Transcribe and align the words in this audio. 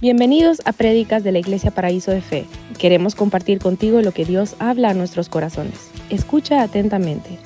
Bienvenidos 0.00 0.62
a 0.64 0.72
Prédicas 0.72 1.22
de 1.22 1.30
la 1.30 1.40
Iglesia 1.40 1.72
Paraíso 1.72 2.10
de 2.10 2.22
Fe. 2.22 2.46
Queremos 2.78 3.14
compartir 3.14 3.58
contigo 3.58 4.00
lo 4.00 4.12
que 4.12 4.24
Dios 4.24 4.56
habla 4.58 4.88
a 4.88 4.94
nuestros 4.94 5.28
corazones. 5.28 5.90
Escucha 6.08 6.62
atentamente. 6.62 7.38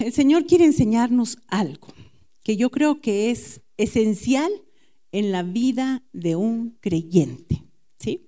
El 0.00 0.12
Señor 0.12 0.46
quiere 0.46 0.64
enseñarnos 0.64 1.38
algo 1.46 1.86
que 2.42 2.56
yo 2.56 2.72
creo 2.72 3.00
que 3.00 3.30
es 3.30 3.60
esencial 3.76 4.50
en 5.12 5.30
la 5.30 5.44
vida 5.44 6.02
de 6.12 6.34
un 6.34 6.78
creyente. 6.80 7.62
¿sí? 8.00 8.26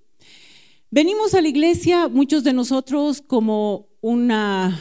Venimos 0.89 1.35
a 1.35 1.43
la 1.43 1.49
iglesia, 1.49 2.07
muchos 2.07 2.45
de 2.45 2.53
nosotros, 2.53 3.21
como 3.21 3.89
una, 4.01 4.79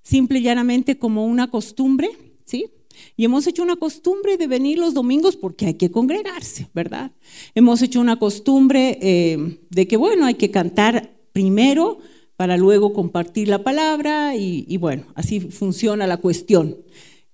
simple 0.00 0.38
y 0.38 0.42
llanamente 0.42 0.98
como 0.98 1.26
una 1.26 1.50
costumbre, 1.50 2.08
¿sí? 2.46 2.72
Y 3.16 3.24
hemos 3.24 3.46
hecho 3.46 3.62
una 3.62 3.76
costumbre 3.76 4.36
de 4.36 4.46
venir 4.46 4.78
los 4.78 4.94
domingos 4.94 5.36
porque 5.36 5.66
hay 5.66 5.74
que 5.74 5.90
congregarse, 5.90 6.68
¿verdad? 6.74 7.12
Hemos 7.54 7.82
hecho 7.82 8.00
una 8.00 8.18
costumbre 8.18 8.98
eh, 9.00 9.60
de 9.70 9.88
que, 9.88 9.96
bueno, 9.96 10.26
hay 10.26 10.34
que 10.34 10.50
cantar 10.50 11.16
primero 11.32 11.98
para 12.36 12.56
luego 12.56 12.92
compartir 12.92 13.48
la 13.48 13.62
palabra 13.62 14.36
y, 14.36 14.64
y 14.68 14.76
bueno, 14.76 15.06
así 15.14 15.40
funciona 15.40 16.06
la 16.06 16.18
cuestión. 16.18 16.76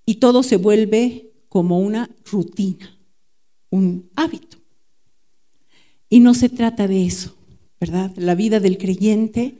Y 0.06 0.16
todo 0.16 0.42
se 0.42 0.56
vuelve 0.56 1.32
como 1.48 1.78
una 1.78 2.10
rutina, 2.24 2.98
un 3.70 4.10
hábito. 4.16 4.58
Y 6.08 6.20
no 6.20 6.34
se 6.34 6.48
trata 6.48 6.88
de 6.88 7.06
eso, 7.06 7.36
¿verdad? 7.80 8.12
La 8.16 8.34
vida 8.34 8.60
del 8.60 8.78
creyente 8.78 9.58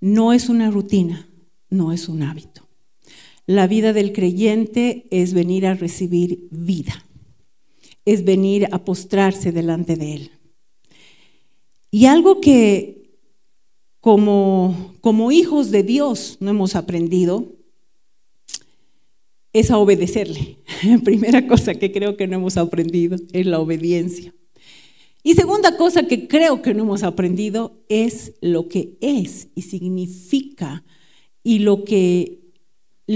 no 0.00 0.32
es 0.32 0.48
una 0.48 0.70
rutina, 0.70 1.28
no 1.68 1.92
es 1.92 2.08
un 2.08 2.22
hábito. 2.22 2.49
La 3.50 3.66
vida 3.66 3.92
del 3.92 4.12
creyente 4.12 5.08
es 5.10 5.34
venir 5.34 5.66
a 5.66 5.74
recibir 5.74 6.46
vida, 6.52 7.04
es 8.04 8.24
venir 8.24 8.68
a 8.70 8.84
postrarse 8.84 9.50
delante 9.50 9.96
de 9.96 10.14
Él. 10.14 10.30
Y 11.90 12.06
algo 12.06 12.40
que 12.40 13.18
como, 13.98 14.94
como 15.00 15.32
hijos 15.32 15.72
de 15.72 15.82
Dios 15.82 16.36
no 16.38 16.50
hemos 16.50 16.76
aprendido 16.76 17.56
es 19.52 19.72
a 19.72 19.78
obedecerle. 19.78 20.58
Primera 21.04 21.48
cosa 21.48 21.74
que 21.74 21.90
creo 21.90 22.16
que 22.16 22.28
no 22.28 22.36
hemos 22.36 22.56
aprendido 22.56 23.16
es 23.32 23.46
la 23.46 23.58
obediencia. 23.58 24.32
Y 25.24 25.34
segunda 25.34 25.76
cosa 25.76 26.04
que 26.04 26.28
creo 26.28 26.62
que 26.62 26.72
no 26.72 26.84
hemos 26.84 27.02
aprendido 27.02 27.82
es 27.88 28.34
lo 28.40 28.68
que 28.68 28.96
es 29.00 29.48
y 29.56 29.62
significa 29.62 30.84
y 31.42 31.58
lo 31.58 31.82
que 31.84 32.39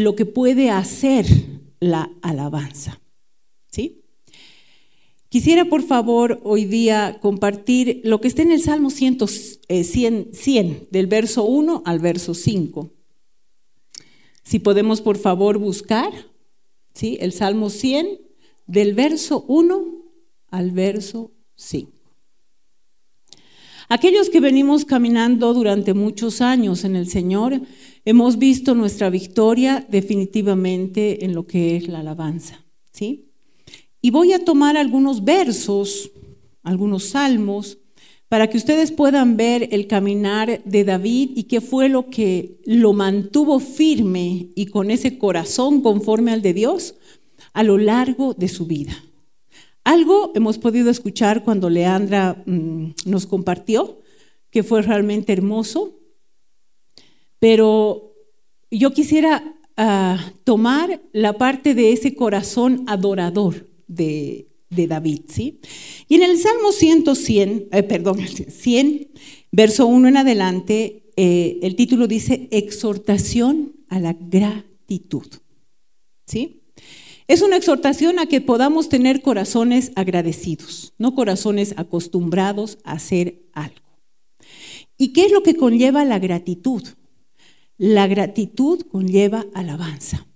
lo 0.02 0.16
que 0.16 0.26
puede 0.26 0.70
hacer 0.70 1.24
la 1.78 2.10
alabanza. 2.20 3.00
¿Sí? 3.70 4.02
Quisiera, 5.28 5.66
por 5.66 5.82
favor, 5.82 6.40
hoy 6.42 6.64
día 6.64 7.18
compartir 7.20 8.00
lo 8.02 8.20
que 8.20 8.26
está 8.26 8.42
en 8.42 8.50
el 8.50 8.60
Salmo 8.60 8.90
100, 8.90 9.18
100, 9.84 10.30
100 10.32 10.88
del 10.90 11.06
verso 11.06 11.44
1 11.44 11.82
al 11.86 12.00
verso 12.00 12.34
5. 12.34 12.90
Si 14.42 14.58
podemos, 14.58 15.00
por 15.00 15.16
favor, 15.16 15.58
buscar 15.58 16.10
¿sí? 16.92 17.16
el 17.20 17.32
Salmo 17.32 17.70
100 17.70 18.20
del 18.66 18.94
verso 18.94 19.44
1 19.46 19.84
al 20.50 20.72
verso 20.72 21.30
5. 21.54 21.92
Aquellos 23.88 24.28
que 24.30 24.40
venimos 24.40 24.84
caminando 24.84 25.52
durante 25.54 25.94
muchos 25.94 26.40
años 26.40 26.84
en 26.84 26.96
el 26.96 27.08
Señor, 27.08 27.60
hemos 28.04 28.38
visto 28.38 28.74
nuestra 28.74 29.10
victoria 29.10 29.86
definitivamente 29.88 31.24
en 31.24 31.34
lo 31.34 31.46
que 31.46 31.76
es 31.76 31.88
la 31.88 32.00
alabanza, 32.00 32.64
¿sí? 32.92 33.30
Y 34.00 34.10
voy 34.10 34.32
a 34.32 34.44
tomar 34.44 34.76
algunos 34.76 35.24
versos, 35.24 36.10
algunos 36.62 37.04
salmos, 37.04 37.78
para 38.28 38.48
que 38.50 38.56
ustedes 38.56 38.90
puedan 38.90 39.36
ver 39.36 39.68
el 39.72 39.86
caminar 39.86 40.62
de 40.64 40.84
David 40.84 41.30
y 41.36 41.44
qué 41.44 41.60
fue 41.60 41.88
lo 41.88 42.10
que 42.10 42.60
lo 42.64 42.92
mantuvo 42.92 43.60
firme 43.60 44.50
y 44.54 44.66
con 44.66 44.90
ese 44.90 45.18
corazón 45.18 45.80
conforme 45.82 46.32
al 46.32 46.42
de 46.42 46.52
Dios 46.52 46.96
a 47.52 47.62
lo 47.62 47.78
largo 47.78 48.34
de 48.34 48.48
su 48.48 48.66
vida. 48.66 48.92
Algo 49.84 50.32
hemos 50.34 50.58
podido 50.58 50.90
escuchar 50.90 51.44
cuando 51.44 51.70
Leandra 51.70 52.42
mm, 52.44 52.94
nos 53.06 53.26
compartió, 53.26 54.00
que 54.50 54.62
fue 54.62 54.82
realmente 54.82 55.32
hermoso, 55.32 56.00
pero 57.44 58.16
yo 58.70 58.94
quisiera 58.94 59.54
ah, 59.76 60.32
tomar 60.44 61.02
la 61.12 61.34
parte 61.34 61.74
de 61.74 61.92
ese 61.92 62.14
corazón 62.14 62.84
adorador 62.86 63.68
de, 63.86 64.48
David, 64.70 65.24
¿sí? 65.28 65.60
Y 66.08 66.14
en 66.14 66.22
el 66.22 66.38
Salmo 66.38 66.72
100, 66.72 67.68
eh, 67.70 67.82
perdón, 67.82 68.26
100, 68.48 69.10
verso 69.52 69.84
1 69.86 70.08
en 70.08 70.16
adelante, 70.16 71.02
eh, 71.16 71.58
el 71.60 71.76
título 71.76 72.06
dice 72.06 72.48
exhortación 72.50 73.74
a 73.90 74.00
la 74.00 74.14
gratitud, 74.14 75.26
¿sí? 76.24 76.62
Es 77.28 77.42
una 77.42 77.58
exhortación 77.58 78.20
a 78.20 78.26
que 78.26 78.40
podamos 78.40 78.88
tener 78.88 79.20
corazones 79.20 79.92
agradecidos, 79.96 80.94
no 80.96 81.14
corazones 81.14 81.74
acostumbrados 81.76 82.78
a 82.84 82.92
hacer 82.92 83.42
algo. 83.52 84.00
¿Y 84.96 85.12
qué 85.12 85.26
es 85.26 85.32
lo 85.32 85.42
que 85.42 85.56
conlleva 85.56 86.06
la 86.06 86.18
gratitud? 86.18 86.84
La 87.76 88.06
gratitud 88.06 88.82
conlleva 88.82 89.46
alabanza. 89.54 90.26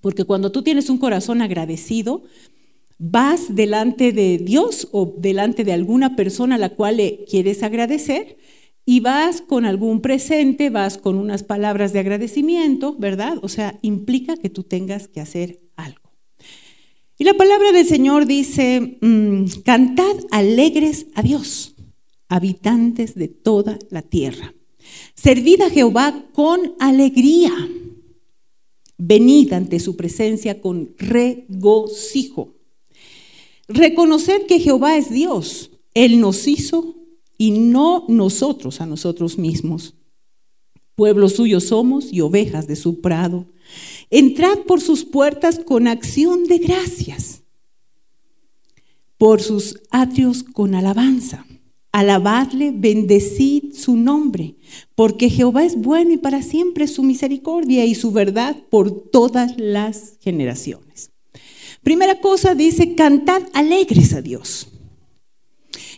Porque 0.00 0.24
cuando 0.24 0.52
tú 0.52 0.62
tienes 0.62 0.88
un 0.90 0.98
corazón 0.98 1.42
agradecido, 1.42 2.24
vas 2.98 3.54
delante 3.54 4.12
de 4.12 4.38
Dios 4.38 4.88
o 4.92 5.14
delante 5.18 5.64
de 5.64 5.72
alguna 5.72 6.16
persona 6.16 6.54
a 6.54 6.58
la 6.58 6.70
cual 6.70 6.98
le 6.98 7.24
quieres 7.24 7.62
agradecer 7.62 8.36
y 8.84 9.00
vas 9.00 9.40
con 9.42 9.64
algún 9.64 10.00
presente, 10.00 10.70
vas 10.70 10.96
con 10.96 11.16
unas 11.16 11.42
palabras 11.42 11.92
de 11.92 11.98
agradecimiento, 11.98 12.94
¿verdad? 12.96 13.38
O 13.42 13.48
sea, 13.48 13.78
implica 13.82 14.36
que 14.36 14.48
tú 14.48 14.62
tengas 14.62 15.08
que 15.08 15.20
hacer 15.20 15.60
algo. 15.74 16.12
Y 17.18 17.24
la 17.24 17.34
palabra 17.34 17.72
del 17.72 17.86
Señor 17.86 18.26
dice, 18.26 18.98
mm, 19.00 19.46
cantad 19.64 20.14
alegres 20.30 21.06
a 21.14 21.22
Dios, 21.22 21.74
habitantes 22.28 23.14
de 23.14 23.28
toda 23.28 23.78
la 23.90 24.02
tierra. 24.02 24.54
Servid 25.14 25.62
a 25.62 25.70
Jehová 25.70 26.24
con 26.32 26.74
alegría. 26.78 27.52
Venid 28.98 29.52
ante 29.52 29.80
su 29.80 29.96
presencia 29.96 30.60
con 30.60 30.94
regocijo. 30.98 32.54
Reconoced 33.68 34.46
que 34.46 34.60
Jehová 34.60 34.96
es 34.96 35.10
Dios. 35.10 35.70
Él 35.94 36.20
nos 36.20 36.46
hizo 36.46 36.94
y 37.38 37.50
no 37.50 38.04
nosotros 38.08 38.80
a 38.80 38.86
nosotros 38.86 39.38
mismos. 39.38 39.94
Pueblo 40.94 41.28
suyo 41.28 41.60
somos 41.60 42.12
y 42.12 42.22
ovejas 42.22 42.66
de 42.66 42.76
su 42.76 43.00
prado. 43.00 43.46
Entrad 44.10 44.60
por 44.60 44.80
sus 44.80 45.04
puertas 45.04 45.58
con 45.58 45.88
acción 45.88 46.44
de 46.44 46.58
gracias, 46.58 47.42
por 49.18 49.42
sus 49.42 49.80
atrios 49.90 50.42
con 50.42 50.74
alabanza. 50.74 51.46
Alabadle, 51.92 52.72
bendecid 52.74 53.72
su 53.72 53.96
nombre, 53.96 54.56
porque 54.94 55.30
Jehová 55.30 55.64
es 55.64 55.76
bueno 55.76 56.12
y 56.12 56.18
para 56.18 56.42
siempre 56.42 56.86
su 56.86 57.02
misericordia 57.02 57.84
y 57.84 57.94
su 57.94 58.12
verdad 58.12 58.56
por 58.68 59.10
todas 59.10 59.54
las 59.56 60.18
generaciones. 60.20 61.10
Primera 61.82 62.20
cosa 62.20 62.54
dice, 62.54 62.94
cantad 62.94 63.42
alegres 63.54 64.12
a 64.12 64.20
Dios. 64.20 64.68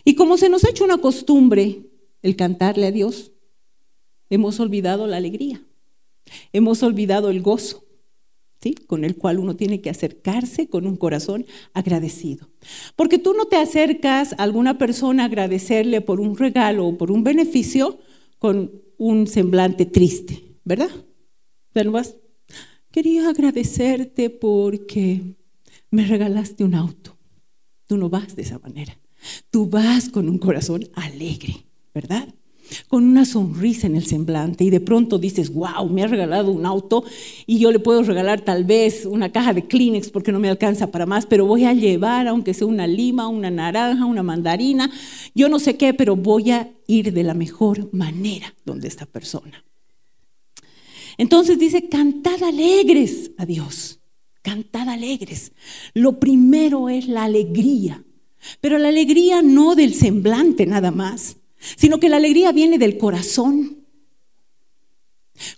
Y 0.05 0.15
como 0.15 0.37
se 0.37 0.49
nos 0.49 0.63
ha 0.63 0.69
hecho 0.69 0.85
una 0.85 0.99
costumbre 0.99 1.89
el 2.21 2.35
cantarle 2.35 2.87
a 2.87 2.91
Dios, 2.91 3.31
hemos 4.29 4.59
olvidado 4.59 5.07
la 5.07 5.17
alegría, 5.17 5.61
hemos 6.53 6.83
olvidado 6.83 7.29
el 7.29 7.41
gozo, 7.41 7.83
con 8.87 9.05
el 9.05 9.15
cual 9.15 9.39
uno 9.39 9.55
tiene 9.55 9.81
que 9.81 9.89
acercarse 9.89 10.67
con 10.67 10.85
un 10.85 10.97
corazón 10.97 11.45
agradecido. 11.73 12.49
Porque 12.95 13.17
tú 13.17 13.33
no 13.33 13.45
te 13.45 13.55
acercas 13.55 14.33
a 14.33 14.43
alguna 14.43 14.77
persona 14.77 15.23
a 15.23 15.25
agradecerle 15.27 16.01
por 16.01 16.19
un 16.19 16.37
regalo 16.37 16.87
o 16.87 16.97
por 16.97 17.11
un 17.11 17.23
beneficio 17.23 17.99
con 18.37 18.71
un 18.97 19.27
semblante 19.27 19.85
triste, 19.85 20.57
¿verdad? 20.65 20.91
vas? 21.89 22.15
Quería 22.91 23.29
agradecerte 23.29 24.29
porque 24.29 25.37
me 25.91 26.05
regalaste 26.05 26.63
un 26.63 26.75
auto. 26.75 27.17
Tú 27.87 27.97
no 27.97 28.09
vas 28.09 28.35
de 28.35 28.41
esa 28.41 28.59
manera. 28.59 28.99
Tú 29.51 29.67
vas 29.67 30.09
con 30.09 30.27
un 30.27 30.37
corazón 30.37 30.89
alegre, 30.93 31.65
¿verdad? 31.93 32.33
Con 32.87 33.03
una 33.03 33.25
sonrisa 33.25 33.87
en 33.87 33.95
el 33.95 34.05
semblante 34.05 34.63
y 34.63 34.69
de 34.69 34.79
pronto 34.79 35.17
dices, 35.17 35.53
wow, 35.53 35.89
me 35.89 36.03
ha 36.03 36.07
regalado 36.07 36.51
un 36.51 36.65
auto 36.65 37.03
y 37.45 37.59
yo 37.59 37.71
le 37.71 37.79
puedo 37.79 38.03
regalar 38.03 38.41
tal 38.41 38.63
vez 38.63 39.05
una 39.05 39.31
caja 39.31 39.53
de 39.53 39.65
Kleenex 39.65 40.09
porque 40.09 40.31
no 40.31 40.39
me 40.39 40.49
alcanza 40.49 40.91
para 40.91 41.05
más, 41.05 41.25
pero 41.25 41.45
voy 41.45 41.65
a 41.65 41.73
llevar, 41.73 42.27
aunque 42.27 42.53
sea 42.53 42.67
una 42.67 42.87
lima, 42.87 43.27
una 43.27 43.49
naranja, 43.49 44.05
una 44.05 44.23
mandarina, 44.23 44.91
yo 45.33 45.49
no 45.49 45.59
sé 45.59 45.77
qué, 45.77 45.93
pero 45.93 46.15
voy 46.15 46.51
a 46.51 46.69
ir 46.87 47.13
de 47.13 47.23
la 47.23 47.33
mejor 47.33 47.89
manera 47.93 48.53
donde 48.65 48.87
esta 48.87 49.05
persona. 49.05 49.63
Entonces 51.17 51.59
dice, 51.59 51.89
cantad 51.89 52.41
alegres 52.43 53.31
a 53.37 53.45
Dios, 53.45 53.99
cantad 54.41 54.87
alegres. 54.87 55.51
Lo 55.93 56.19
primero 56.19 56.87
es 56.89 57.07
la 57.07 57.25
alegría 57.25 58.03
Pero 58.61 58.77
la 58.77 58.87
alegría 58.89 59.41
no 59.41 59.75
del 59.75 59.93
semblante 59.93 60.65
nada 60.65 60.91
más, 60.91 61.37
sino 61.59 61.99
que 61.99 62.09
la 62.09 62.17
alegría 62.17 62.51
viene 62.51 62.77
del 62.77 62.97
corazón. 62.97 63.85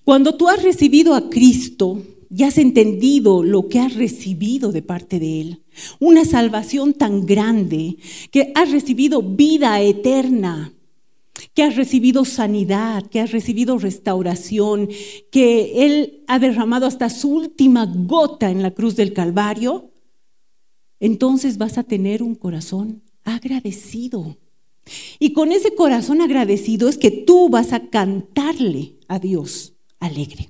Cuando 0.03 0.35
tú 0.35 0.47
has 0.47 0.61
recibido 0.63 1.15
a 1.15 1.29
Cristo 1.29 2.03
y 2.29 2.43
has 2.43 2.57
entendido 2.57 3.43
lo 3.43 3.67
que 3.67 3.79
has 3.79 3.95
recibido 3.95 4.71
de 4.71 4.81
parte 4.81 5.19
de 5.19 5.41
Él, 5.41 5.63
una 5.99 6.25
salvación 6.25 6.93
tan 6.93 7.25
grande, 7.25 7.97
que 8.31 8.51
has 8.55 8.71
recibido 8.71 9.21
vida 9.21 9.81
eterna, 9.81 10.73
que 11.53 11.63
has 11.63 11.75
recibido 11.75 12.23
sanidad, 12.25 13.05
que 13.07 13.19
has 13.19 13.31
recibido 13.31 13.77
restauración, 13.77 14.89
que 15.31 15.85
Él 15.85 16.23
ha 16.27 16.39
derramado 16.39 16.85
hasta 16.85 17.09
su 17.09 17.29
última 17.29 17.85
gota 17.85 18.51
en 18.51 18.61
la 18.61 18.71
cruz 18.71 18.95
del 18.95 19.13
Calvario, 19.13 19.91
entonces 20.99 21.57
vas 21.57 21.77
a 21.77 21.83
tener 21.83 22.21
un 22.21 22.35
corazón 22.35 23.01
agradecido. 23.23 24.37
Y 25.19 25.33
con 25.33 25.51
ese 25.51 25.75
corazón 25.75 26.21
agradecido 26.21 26.89
es 26.89 26.97
que 26.97 27.11
tú 27.11 27.49
vas 27.49 27.73
a 27.73 27.89
cantarle 27.89 28.95
a 29.07 29.19
Dios 29.19 29.73
alegre. 29.99 30.49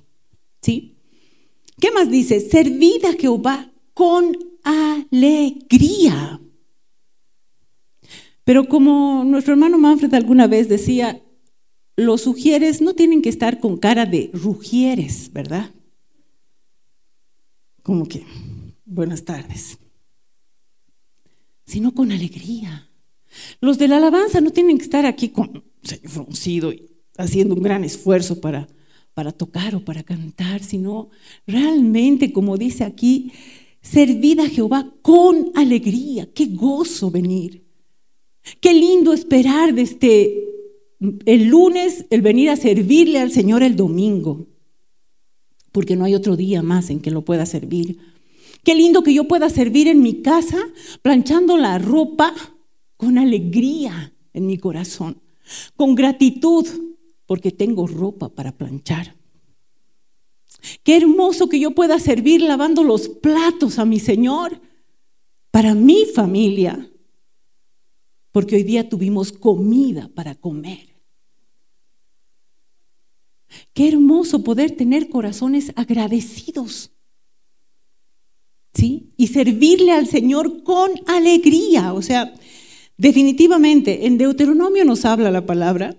¿Sí? 0.60 0.96
¿Qué 1.80 1.90
más 1.90 2.10
dice? 2.10 2.40
Servid 2.40 3.04
a 3.04 3.12
Jehová 3.12 3.72
con 3.94 4.36
alegría. 4.62 6.40
Pero 8.44 8.68
como 8.68 9.24
nuestro 9.24 9.54
hermano 9.54 9.78
Manfred 9.78 10.14
alguna 10.14 10.46
vez 10.46 10.68
decía, 10.68 11.22
los 11.96 12.22
sugieres 12.22 12.80
no 12.80 12.94
tienen 12.94 13.22
que 13.22 13.28
estar 13.28 13.60
con 13.60 13.76
cara 13.76 14.06
de 14.06 14.30
rugieres, 14.32 15.32
¿verdad? 15.32 15.70
Como 17.82 18.06
que, 18.06 18.24
buenas 18.84 19.24
tardes, 19.24 19.78
sino 21.66 21.94
con 21.94 22.12
alegría. 22.12 22.88
Los 23.62 23.78
de 23.78 23.86
la 23.86 23.98
alabanza 23.98 24.40
no 24.40 24.50
tienen 24.50 24.76
que 24.76 24.82
estar 24.82 25.06
aquí 25.06 25.28
con 25.28 25.62
fruncido 26.04 26.72
y 26.72 26.90
haciendo 27.16 27.54
un 27.54 27.62
gran 27.62 27.84
esfuerzo 27.84 28.40
para, 28.40 28.66
para 29.14 29.30
tocar 29.30 29.76
o 29.76 29.84
para 29.84 30.02
cantar, 30.02 30.64
sino 30.64 31.10
realmente, 31.46 32.32
como 32.32 32.56
dice 32.58 32.82
aquí, 32.82 33.30
servir 33.80 34.40
a 34.40 34.48
Jehová 34.48 34.92
con 35.00 35.52
alegría. 35.54 36.28
Qué 36.34 36.46
gozo 36.46 37.12
venir. 37.12 37.64
Qué 38.60 38.74
lindo 38.74 39.12
esperar 39.12 39.72
desde 39.72 40.42
el 41.24 41.44
lunes 41.44 42.04
el 42.10 42.20
venir 42.20 42.50
a 42.50 42.56
servirle 42.56 43.20
al 43.20 43.30
Señor 43.30 43.62
el 43.62 43.76
domingo, 43.76 44.48
porque 45.70 45.94
no 45.94 46.04
hay 46.04 46.16
otro 46.16 46.34
día 46.34 46.62
más 46.62 46.90
en 46.90 46.98
que 46.98 47.12
lo 47.12 47.24
pueda 47.24 47.46
servir. 47.46 47.98
Qué 48.64 48.74
lindo 48.74 49.04
que 49.04 49.14
yo 49.14 49.28
pueda 49.28 49.48
servir 49.50 49.86
en 49.86 50.02
mi 50.02 50.20
casa 50.20 50.58
planchando 51.02 51.56
la 51.56 51.78
ropa 51.78 52.34
con 53.02 53.18
alegría 53.18 54.14
en 54.32 54.46
mi 54.46 54.58
corazón, 54.58 55.20
con 55.74 55.96
gratitud, 55.96 56.64
porque 57.26 57.50
tengo 57.50 57.88
ropa 57.88 58.28
para 58.28 58.56
planchar. 58.56 59.16
Qué 60.84 60.98
hermoso 60.98 61.48
que 61.48 61.58
yo 61.58 61.72
pueda 61.72 61.98
servir 61.98 62.42
lavando 62.42 62.84
los 62.84 63.08
platos 63.08 63.80
a 63.80 63.84
mi 63.84 63.98
Señor 63.98 64.60
para 65.50 65.74
mi 65.74 66.04
familia, 66.14 66.92
porque 68.30 68.54
hoy 68.54 68.62
día 68.62 68.88
tuvimos 68.88 69.32
comida 69.32 70.08
para 70.14 70.36
comer. 70.36 70.94
Qué 73.72 73.88
hermoso 73.88 74.44
poder 74.44 74.76
tener 74.76 75.08
corazones 75.08 75.72
agradecidos. 75.74 76.92
¿Sí? 78.72 79.10
Y 79.16 79.26
servirle 79.26 79.90
al 79.90 80.06
Señor 80.06 80.62
con 80.62 80.92
alegría. 81.06 81.92
O 81.92 82.00
sea, 82.00 82.32
Definitivamente, 82.96 84.06
en 84.06 84.18
Deuteronomio 84.18 84.84
nos 84.84 85.04
habla 85.04 85.30
la 85.30 85.46
palabra 85.46 85.96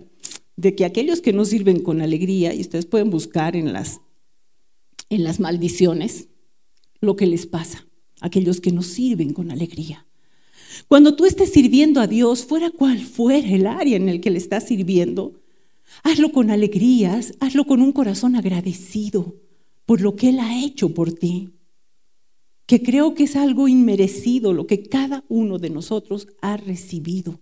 de 0.56 0.76
que 0.76 0.86
aquellos 0.86 1.22
que 1.22 1.34
no 1.34 1.46
sirven 1.46 1.82
con 1.82 2.02
alegría, 2.02 2.54
y 2.54 2.62
ustedes 2.62 2.86
pueden 2.86 3.10
buscar 3.10 3.56
en 3.56 3.74
las, 3.74 4.02
en 5.10 5.24
las 5.24 5.40
maldiciones 5.40 6.30
lo 7.02 7.16
que 7.16 7.26
les 7.26 7.46
pasa, 7.46 7.88
aquellos 8.22 8.62
que 8.62 8.72
no 8.72 8.84
sirven 8.84 9.34
con 9.34 9.52
alegría. 9.52 10.06
Cuando 10.88 11.16
tú 11.16 11.26
estés 11.26 11.52
sirviendo 11.52 12.00
a 12.00 12.08
Dios, 12.08 12.46
fuera 12.46 12.72
cual 12.72 13.00
fuera 13.00 13.48
el 13.48 13.68
área 13.68 13.98
en 13.98 14.10
el 14.10 14.22
que 14.22 14.32
le 14.32 14.38
estás 14.38 14.68
sirviendo, 14.68 15.42
hazlo 16.04 16.32
con 16.32 16.50
alegrías, 16.50 17.34
hazlo 17.40 17.66
con 17.66 17.82
un 17.82 17.92
corazón 17.92 18.36
agradecido 18.36 19.36
por 19.86 20.02
lo 20.02 20.16
que 20.16 20.30
Él 20.30 20.40
ha 20.40 20.64
hecho 20.64 20.94
por 20.94 21.14
ti 21.14 21.53
que 22.66 22.82
creo 22.82 23.14
que 23.14 23.24
es 23.24 23.36
algo 23.36 23.68
inmerecido 23.68 24.54
lo 24.54 24.68
que 24.68 24.84
cada 24.84 25.24
uno 25.28 25.60
de 25.60 25.70
nosotros 25.70 26.28
ha 26.42 26.58
recibido. 26.58 27.40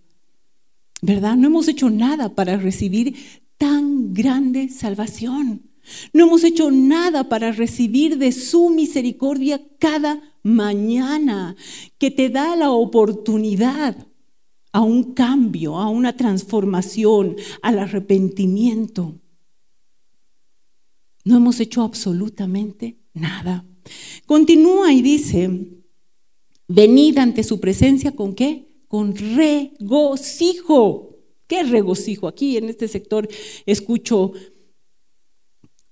¿Verdad? 1.00 1.36
No 1.36 1.48
hemos 1.48 1.68
hecho 1.68 1.90
nada 1.90 2.34
para 2.34 2.56
recibir 2.56 3.16
tan 3.56 4.14
grande 4.14 4.68
salvación. 4.68 5.62
No 6.12 6.26
hemos 6.26 6.44
hecho 6.44 6.70
nada 6.70 7.28
para 7.28 7.52
recibir 7.52 8.18
de 8.18 8.32
su 8.32 8.70
misericordia 8.70 9.60
cada 9.78 10.20
mañana, 10.42 11.56
que 11.98 12.10
te 12.10 12.28
da 12.28 12.56
la 12.56 12.70
oportunidad 12.70 14.06
a 14.72 14.80
un 14.80 15.12
cambio, 15.12 15.78
a 15.78 15.88
una 15.88 16.16
transformación, 16.16 17.36
al 17.62 17.78
arrepentimiento. 17.78 19.20
No 21.24 21.36
hemos 21.36 21.60
hecho 21.60 21.82
absolutamente 21.82 22.98
nada. 23.12 23.64
Continúa 24.26 24.92
y 24.92 25.02
dice, 25.02 25.68
venid 26.68 27.18
ante 27.18 27.42
su 27.42 27.60
presencia 27.60 28.14
con 28.14 28.34
qué? 28.34 28.68
Con 28.88 29.14
regocijo. 29.16 31.16
¿Qué 31.46 31.62
regocijo? 31.62 32.28
Aquí 32.28 32.56
en 32.56 32.68
este 32.68 32.88
sector 32.88 33.28
escucho 33.66 34.32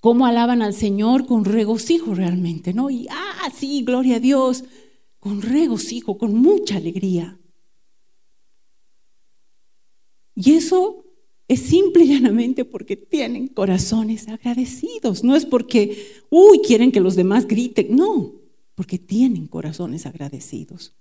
cómo 0.01 0.27
alaban 0.27 0.63
al 0.63 0.75
Señor 0.75 1.27
con 1.27 1.45
regocijo 1.45 2.15
realmente, 2.15 2.73
¿no? 2.73 2.91
Y, 2.91 3.07
ah, 3.11 3.51
sí, 3.55 3.83
gloria 3.83 4.17
a 4.17 4.21
Dios, 4.21 4.65
con 5.19 5.43
regocijo, 5.43 6.17
con 6.17 6.35
mucha 6.35 6.77
alegría. 6.77 7.39
Y 10.35 10.53
eso 10.53 11.05
es 11.51 11.63
simple 11.63 12.05
y 12.05 12.09
llanamente 12.11 12.65
porque 12.65 12.97
tienen 12.97 13.49
corazones 13.49 14.29
agradecidos. 14.29 15.25
No 15.25 15.35
es 15.35 15.45
porque, 15.45 16.23
uy, 16.31 16.61
quieren 16.65 16.93
que 16.93 17.01
los 17.01 17.17
demás 17.17 17.49
griten. 17.49 17.97
No, 17.97 18.35
porque 18.77 18.99
tienen 18.99 19.49
corazones 19.49 20.07
agradecidos. 20.07 20.95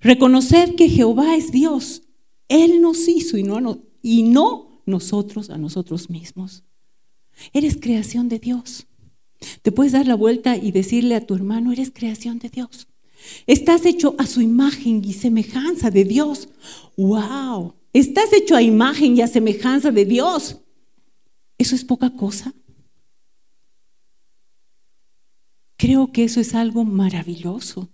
Reconocer 0.00 0.76
que 0.76 0.88
Jehová 0.88 1.34
es 1.34 1.50
Dios. 1.50 2.02
Él 2.46 2.80
nos 2.80 3.08
hizo 3.08 3.36
y 3.36 3.42
no, 3.42 3.82
y 4.00 4.22
no 4.22 4.80
nosotros 4.86 5.50
a 5.50 5.58
nosotros 5.58 6.08
mismos. 6.08 6.62
Eres 7.52 7.76
creación 7.80 8.28
de 8.28 8.38
Dios. 8.38 8.86
Te 9.62 9.72
puedes 9.72 9.92
dar 9.92 10.06
la 10.06 10.14
vuelta 10.14 10.56
y 10.56 10.70
decirle 10.70 11.16
a 11.16 11.26
tu 11.26 11.34
hermano, 11.34 11.72
eres 11.72 11.90
creación 11.92 12.38
de 12.38 12.48
Dios. 12.48 12.86
Estás 13.48 13.86
hecho 13.86 14.14
a 14.18 14.26
su 14.28 14.40
imagen 14.40 15.04
y 15.04 15.14
semejanza 15.14 15.90
de 15.90 16.04
Dios. 16.04 16.48
¡Wow! 16.96 17.79
Estás 17.92 18.32
hecho 18.32 18.54
a 18.54 18.62
imagen 18.62 19.16
y 19.16 19.20
a 19.20 19.26
semejanza 19.26 19.90
de 19.90 20.04
Dios. 20.04 20.60
¿Eso 21.58 21.74
es 21.74 21.84
poca 21.84 22.10
cosa? 22.10 22.54
Creo 25.76 26.12
que 26.12 26.24
eso 26.24 26.40
es 26.40 26.54
algo 26.54 26.84
maravilloso. 26.84 27.90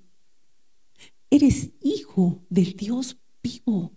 Eres 1.30 1.70
hijo 1.82 2.44
del 2.48 2.76
Dios 2.76 3.16
vivo. 3.42 3.92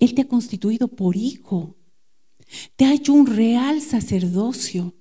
Él 0.00 0.14
te 0.14 0.22
ha 0.22 0.28
constituido 0.28 0.88
por 0.88 1.16
hijo. 1.16 1.76
Te 2.76 2.84
ha 2.84 2.94
hecho 2.94 3.12
un 3.12 3.26
real 3.26 3.80
sacerdocio, 3.80 4.94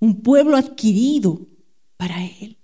un 0.00 0.22
pueblo 0.22 0.56
adquirido 0.56 1.48
para 1.96 2.24
Él. 2.24 2.58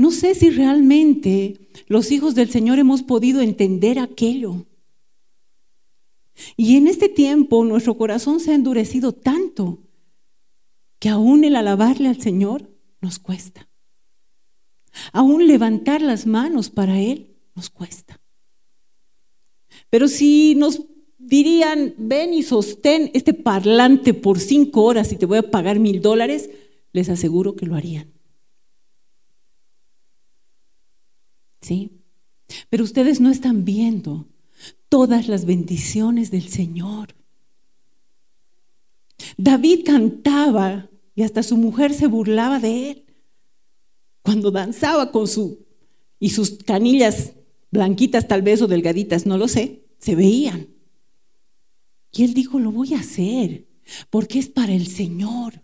No 0.00 0.10
sé 0.12 0.34
si 0.34 0.48
realmente 0.48 1.68
los 1.86 2.10
hijos 2.10 2.34
del 2.34 2.48
Señor 2.48 2.78
hemos 2.78 3.02
podido 3.02 3.42
entender 3.42 3.98
aquello. 3.98 4.64
Y 6.56 6.78
en 6.78 6.88
este 6.88 7.10
tiempo 7.10 7.62
nuestro 7.66 7.98
corazón 7.98 8.40
se 8.40 8.52
ha 8.52 8.54
endurecido 8.54 9.12
tanto 9.12 9.82
que 10.98 11.10
aún 11.10 11.44
el 11.44 11.54
alabarle 11.54 12.08
al 12.08 12.18
Señor 12.18 12.70
nos 13.02 13.18
cuesta. 13.18 13.68
Aún 15.12 15.46
levantar 15.46 16.00
las 16.00 16.26
manos 16.26 16.70
para 16.70 16.98
Él 16.98 17.36
nos 17.54 17.68
cuesta. 17.68 18.22
Pero 19.90 20.08
si 20.08 20.54
nos 20.54 20.80
dirían, 21.18 21.94
ven 21.98 22.32
y 22.32 22.42
sostén 22.42 23.10
este 23.12 23.34
parlante 23.34 24.14
por 24.14 24.38
cinco 24.38 24.84
horas 24.84 25.12
y 25.12 25.16
te 25.16 25.26
voy 25.26 25.36
a 25.36 25.50
pagar 25.50 25.78
mil 25.78 26.00
dólares, 26.00 26.48
les 26.94 27.10
aseguro 27.10 27.54
que 27.54 27.66
lo 27.66 27.76
harían. 27.76 28.19
¿Sí? 31.60 32.00
Pero 32.68 32.84
ustedes 32.84 33.20
no 33.20 33.30
están 33.30 33.64
viendo 33.64 34.28
todas 34.88 35.28
las 35.28 35.44
bendiciones 35.44 36.30
del 36.30 36.48
Señor. 36.48 37.14
David 39.36 39.84
cantaba 39.84 40.90
y 41.14 41.22
hasta 41.22 41.42
su 41.42 41.56
mujer 41.56 41.92
se 41.94 42.06
burlaba 42.06 42.58
de 42.58 42.90
él 42.90 43.04
cuando 44.22 44.50
danzaba 44.50 45.12
con 45.12 45.28
su 45.28 45.66
y 46.18 46.30
sus 46.30 46.50
canillas 46.64 47.34
blanquitas 47.70 48.28
tal 48.28 48.42
vez 48.42 48.60
o 48.62 48.66
delgaditas, 48.66 49.26
no 49.26 49.38
lo 49.38 49.48
sé, 49.48 49.84
se 49.98 50.14
veían. 50.14 50.68
Y 52.12 52.24
él 52.24 52.34
dijo, 52.34 52.58
lo 52.58 52.72
voy 52.72 52.94
a 52.94 53.00
hacer, 53.00 53.66
porque 54.10 54.38
es 54.38 54.48
para 54.48 54.72
el 54.72 54.86
Señor. 54.86 55.62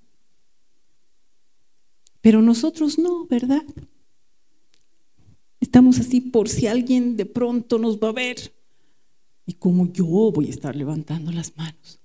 Pero 2.21 2.43
nosotros 2.43 2.99
no, 2.99 3.27
¿verdad? 3.27 3.65
Estamos 5.67 5.99
así 5.99 6.21
por 6.21 6.49
si 6.49 6.69
alguien 6.69 7.17
de 7.17 7.27
pronto 7.27 7.77
nos 7.81 7.99
va 7.99 8.11
a 8.11 8.13
ver. 8.13 8.55
Y 9.47 9.55
como 9.55 9.93
yo 9.93 10.07
voy 10.07 10.47
a 10.47 10.51
estar 10.51 10.77
levantando 10.77 11.33
las 11.33 11.57
manos. 11.57 12.01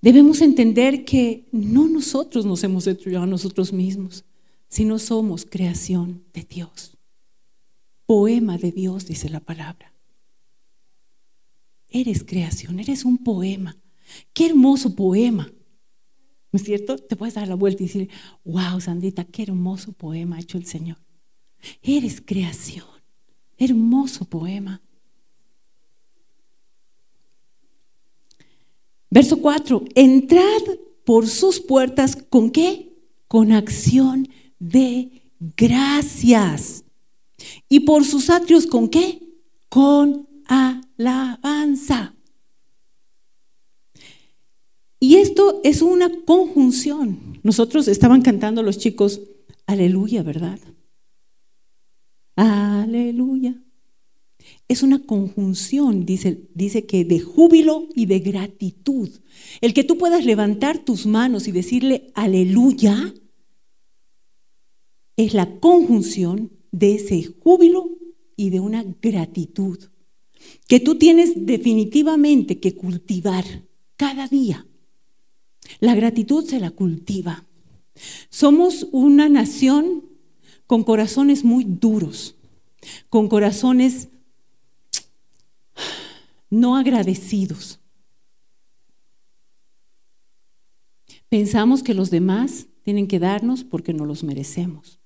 Debemos 0.00 0.40
entender 0.40 1.04
que 1.04 1.48
no 1.50 1.88
nosotros 1.88 2.46
nos 2.46 2.62
hemos 2.62 2.86
hecho 2.86 3.20
a 3.20 3.26
nosotros 3.26 3.72
mismos, 3.72 4.24
sino 4.68 5.00
somos 5.00 5.44
creación 5.44 6.22
de 6.32 6.44
Dios. 6.44 6.96
Poema 8.06 8.56
de 8.56 8.70
Dios, 8.70 9.06
dice 9.06 9.28
la 9.28 9.40
palabra. 9.40 9.92
Eres 11.88 12.22
creación, 12.22 12.78
eres 12.78 13.04
un 13.04 13.18
poema. 13.18 13.76
Qué 14.32 14.46
hermoso 14.46 14.94
poema. 14.94 15.52
¿No 16.52 16.56
es 16.56 16.62
cierto? 16.62 16.96
Te 16.96 17.16
puedes 17.16 17.34
dar 17.34 17.48
la 17.48 17.56
vuelta 17.56 17.82
y 17.82 17.86
decir, 17.86 18.10
wow, 18.44 18.80
Sandita, 18.80 19.24
qué 19.24 19.42
hermoso 19.42 19.90
poema 19.92 20.36
ha 20.36 20.40
hecho 20.40 20.56
el 20.56 20.66
Señor. 20.66 20.98
Eres 21.82 22.22
creación. 22.24 22.86
Hermoso 23.58 24.24
poema. 24.24 24.82
Verso 29.10 29.40
4, 29.40 29.84
entrad 29.94 30.62
por 31.04 31.26
sus 31.26 31.60
puertas 31.60 32.16
con 32.28 32.50
qué? 32.50 32.92
Con 33.28 33.52
acción 33.52 34.28
de 34.58 35.22
gracias. 35.56 36.84
¿Y 37.68 37.80
por 37.80 38.04
sus 38.04 38.30
atrios 38.30 38.66
con 38.66 38.88
qué? 38.88 39.22
Con 39.68 40.28
alabanza. 40.46 42.14
Y 44.98 45.16
esto 45.16 45.60
es 45.62 45.82
una 45.82 46.10
conjunción. 46.24 47.38
Nosotros 47.42 47.86
estaban 47.88 48.22
cantando 48.22 48.62
los 48.62 48.78
chicos, 48.78 49.20
aleluya, 49.66 50.22
¿verdad? 50.22 50.58
Aleluya. 52.36 53.60
Es 54.68 54.82
una 54.82 55.04
conjunción, 55.04 56.04
dice, 56.04 56.48
dice 56.54 56.86
que 56.86 57.04
de 57.04 57.20
júbilo 57.20 57.88
y 57.94 58.06
de 58.06 58.20
gratitud. 58.20 59.10
El 59.60 59.74
que 59.74 59.84
tú 59.84 59.98
puedas 59.98 60.24
levantar 60.24 60.84
tus 60.84 61.06
manos 61.06 61.48
y 61.48 61.52
decirle 61.52 62.12
aleluya 62.14 63.14
es 65.16 65.34
la 65.34 65.58
conjunción 65.58 66.52
de 66.70 66.94
ese 66.96 67.24
júbilo 67.40 67.90
y 68.36 68.50
de 68.50 68.60
una 68.60 68.84
gratitud 69.00 69.78
que 70.68 70.80
tú 70.80 70.96
tienes 70.96 71.46
definitivamente 71.46 72.60
que 72.60 72.74
cultivar 72.74 73.44
cada 73.96 74.28
día. 74.28 74.66
La 75.80 75.94
gratitud 75.94 76.44
se 76.44 76.60
la 76.60 76.70
cultiva. 76.70 77.46
Somos 78.28 78.86
una 78.92 79.28
nación 79.28 80.04
con 80.66 80.84
corazones 80.84 81.44
muy 81.44 81.64
duros, 81.64 82.34
con 83.08 83.28
corazones 83.28 84.08
no 86.50 86.76
agradecidos. 86.76 87.80
Pensamos 91.28 91.82
que 91.82 91.94
los 91.94 92.10
demás 92.10 92.66
tienen 92.82 93.08
que 93.08 93.18
darnos 93.18 93.64
porque 93.64 93.92
no 93.92 94.04
los 94.04 94.22
merecemos. 94.22 95.00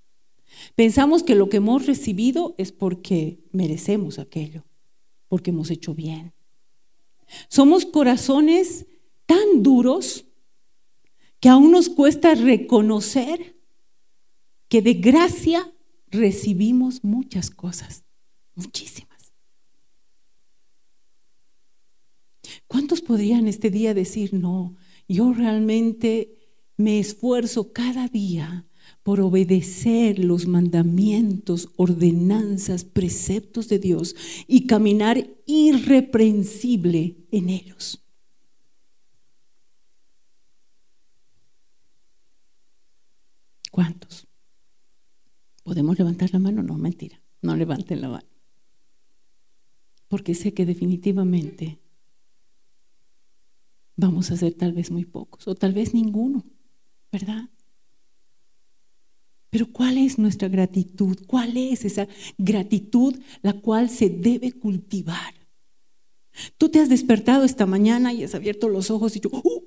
Pensamos 0.74 1.22
que 1.22 1.34
lo 1.34 1.48
que 1.48 1.58
hemos 1.58 1.86
recibido 1.86 2.54
es 2.58 2.72
porque 2.72 3.38
merecemos 3.52 4.18
aquello, 4.18 4.64
porque 5.28 5.50
hemos 5.50 5.70
hecho 5.70 5.94
bien. 5.94 6.34
Somos 7.48 7.86
corazones 7.86 8.86
tan 9.26 9.62
duros 9.62 10.26
que 11.38 11.48
aún 11.48 11.70
nos 11.70 11.88
cuesta 11.88 12.34
reconocer 12.34 13.56
que 14.70 14.80
de 14.80 14.94
gracia 14.94 15.74
recibimos 16.06 17.02
muchas 17.02 17.50
cosas, 17.50 18.04
muchísimas. 18.54 19.32
¿Cuántos 22.68 23.02
podrían 23.02 23.48
este 23.48 23.70
día 23.70 23.94
decir, 23.94 24.32
no, 24.32 24.76
yo 25.08 25.32
realmente 25.32 26.38
me 26.76 27.00
esfuerzo 27.00 27.72
cada 27.72 28.06
día 28.06 28.64
por 29.02 29.20
obedecer 29.20 30.20
los 30.20 30.46
mandamientos, 30.46 31.70
ordenanzas, 31.76 32.84
preceptos 32.84 33.68
de 33.68 33.80
Dios 33.80 34.14
y 34.46 34.68
caminar 34.68 35.28
irreprensible 35.46 37.16
en 37.32 37.48
ellos? 37.50 38.04
¿Cuántos? 43.72 44.29
¿Podemos 45.70 45.96
levantar 45.96 46.32
la 46.32 46.40
mano? 46.40 46.64
No, 46.64 46.76
mentira. 46.76 47.22
No 47.42 47.54
levanten 47.54 48.00
la 48.00 48.08
mano. 48.08 48.26
Porque 50.08 50.34
sé 50.34 50.52
que 50.52 50.66
definitivamente 50.66 51.78
vamos 53.94 54.32
a 54.32 54.36
ser 54.36 54.54
tal 54.54 54.72
vez 54.72 54.90
muy 54.90 55.04
pocos 55.04 55.46
o 55.46 55.54
tal 55.54 55.72
vez 55.72 55.94
ninguno, 55.94 56.44
¿verdad? 57.12 57.50
Pero 59.50 59.70
¿cuál 59.70 59.98
es 59.98 60.18
nuestra 60.18 60.48
gratitud? 60.48 61.16
¿Cuál 61.28 61.56
es 61.56 61.84
esa 61.84 62.08
gratitud 62.36 63.14
la 63.40 63.52
cual 63.52 63.90
se 63.90 64.08
debe 64.10 64.50
cultivar? 64.50 65.34
Tú 66.58 66.68
te 66.68 66.80
has 66.80 66.88
despertado 66.88 67.44
esta 67.44 67.64
mañana 67.64 68.12
y 68.12 68.24
has 68.24 68.34
abierto 68.34 68.68
los 68.68 68.90
ojos 68.90 69.14
y 69.14 69.20
yo, 69.20 69.30
¡uh! 69.30 69.62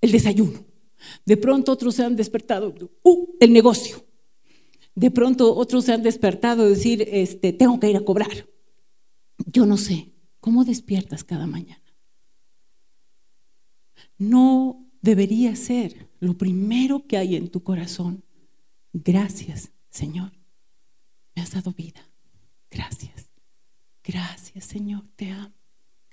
El 0.00 0.12
desayuno. 0.12 0.64
De 1.26 1.36
pronto 1.36 1.72
otros 1.72 1.94
se 1.94 2.04
han 2.04 2.16
despertado, 2.16 2.74
¡uh! 3.02 3.36
El 3.38 3.52
negocio. 3.52 4.02
De 4.94 5.10
pronto 5.10 5.54
otros 5.54 5.84
se 5.84 5.92
han 5.92 6.02
despertado 6.02 6.66
y 6.66 6.70
decir, 6.70 7.08
este, 7.10 7.52
tengo 7.52 7.80
que 7.80 7.90
ir 7.90 7.96
a 7.96 8.04
cobrar. 8.04 8.48
Yo 9.46 9.66
no 9.66 9.76
sé, 9.76 10.12
¿cómo 10.40 10.64
despiertas 10.64 11.24
cada 11.24 11.46
mañana? 11.46 11.82
No 14.18 14.86
debería 15.02 15.56
ser 15.56 16.08
lo 16.20 16.38
primero 16.38 17.06
que 17.06 17.16
hay 17.16 17.36
en 17.36 17.48
tu 17.48 17.62
corazón. 17.62 18.24
Gracias, 18.92 19.72
Señor. 19.90 20.32
Me 21.34 21.42
has 21.42 21.50
dado 21.50 21.72
vida. 21.72 22.08
Gracias. 22.70 23.28
Gracias, 24.04 24.64
Señor. 24.64 25.04
Te 25.16 25.30
amo. 25.30 25.54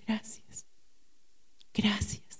Gracias. 0.06 0.66
Gracias. 1.74 2.31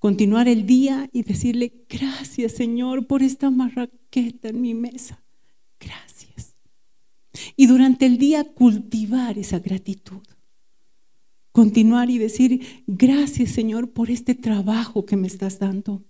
Continuar 0.00 0.48
el 0.48 0.66
día 0.66 1.08
y 1.12 1.22
decirle, 1.22 1.84
gracias, 1.88 2.52
Señor, 2.52 3.06
por 3.06 3.22
esta 3.22 3.50
marra 3.50 3.88
en 4.12 4.60
mi 4.60 4.74
mesa. 4.74 5.22
Gracias. 5.78 6.56
Y 7.54 7.66
durante 7.66 8.06
el 8.06 8.16
día 8.16 8.44
cultivar 8.44 9.38
esa 9.38 9.58
gratitud. 9.58 10.22
Continuar 11.52 12.08
y 12.10 12.16
decir, 12.16 12.84
gracias 12.86 13.50
Señor 13.50 13.92
por 13.92 14.10
este 14.10 14.34
trabajo 14.34 15.04
que 15.04 15.16
me 15.16 15.26
estás 15.26 15.58
dando. 15.58 16.02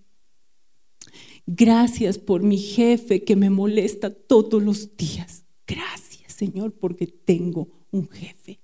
Gracias 1.47 2.19
por 2.19 2.43
mi 2.45 2.59
jefe 2.59 3.25
que 3.25 3.35
me 3.35 3.51
molesta 3.51 4.15
todos 4.15 4.63
los 4.63 4.97
días. 4.97 5.45
Gracias 5.67 6.33
Señor 6.33 6.75
porque 6.75 7.09
tengo 7.09 7.69
un 7.91 8.09
jefe. 8.09 8.60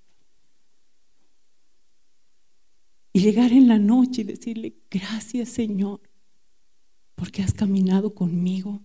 Y 3.17 3.21
llegar 3.21 3.51
en 3.51 3.67
la 3.67 3.79
noche 3.79 4.21
y 4.21 4.25
decirle, 4.25 4.77
gracias 4.91 5.49
Señor 5.49 6.03
porque 7.15 7.43
has 7.43 7.55
caminado 7.55 8.15
conmigo. 8.15 8.83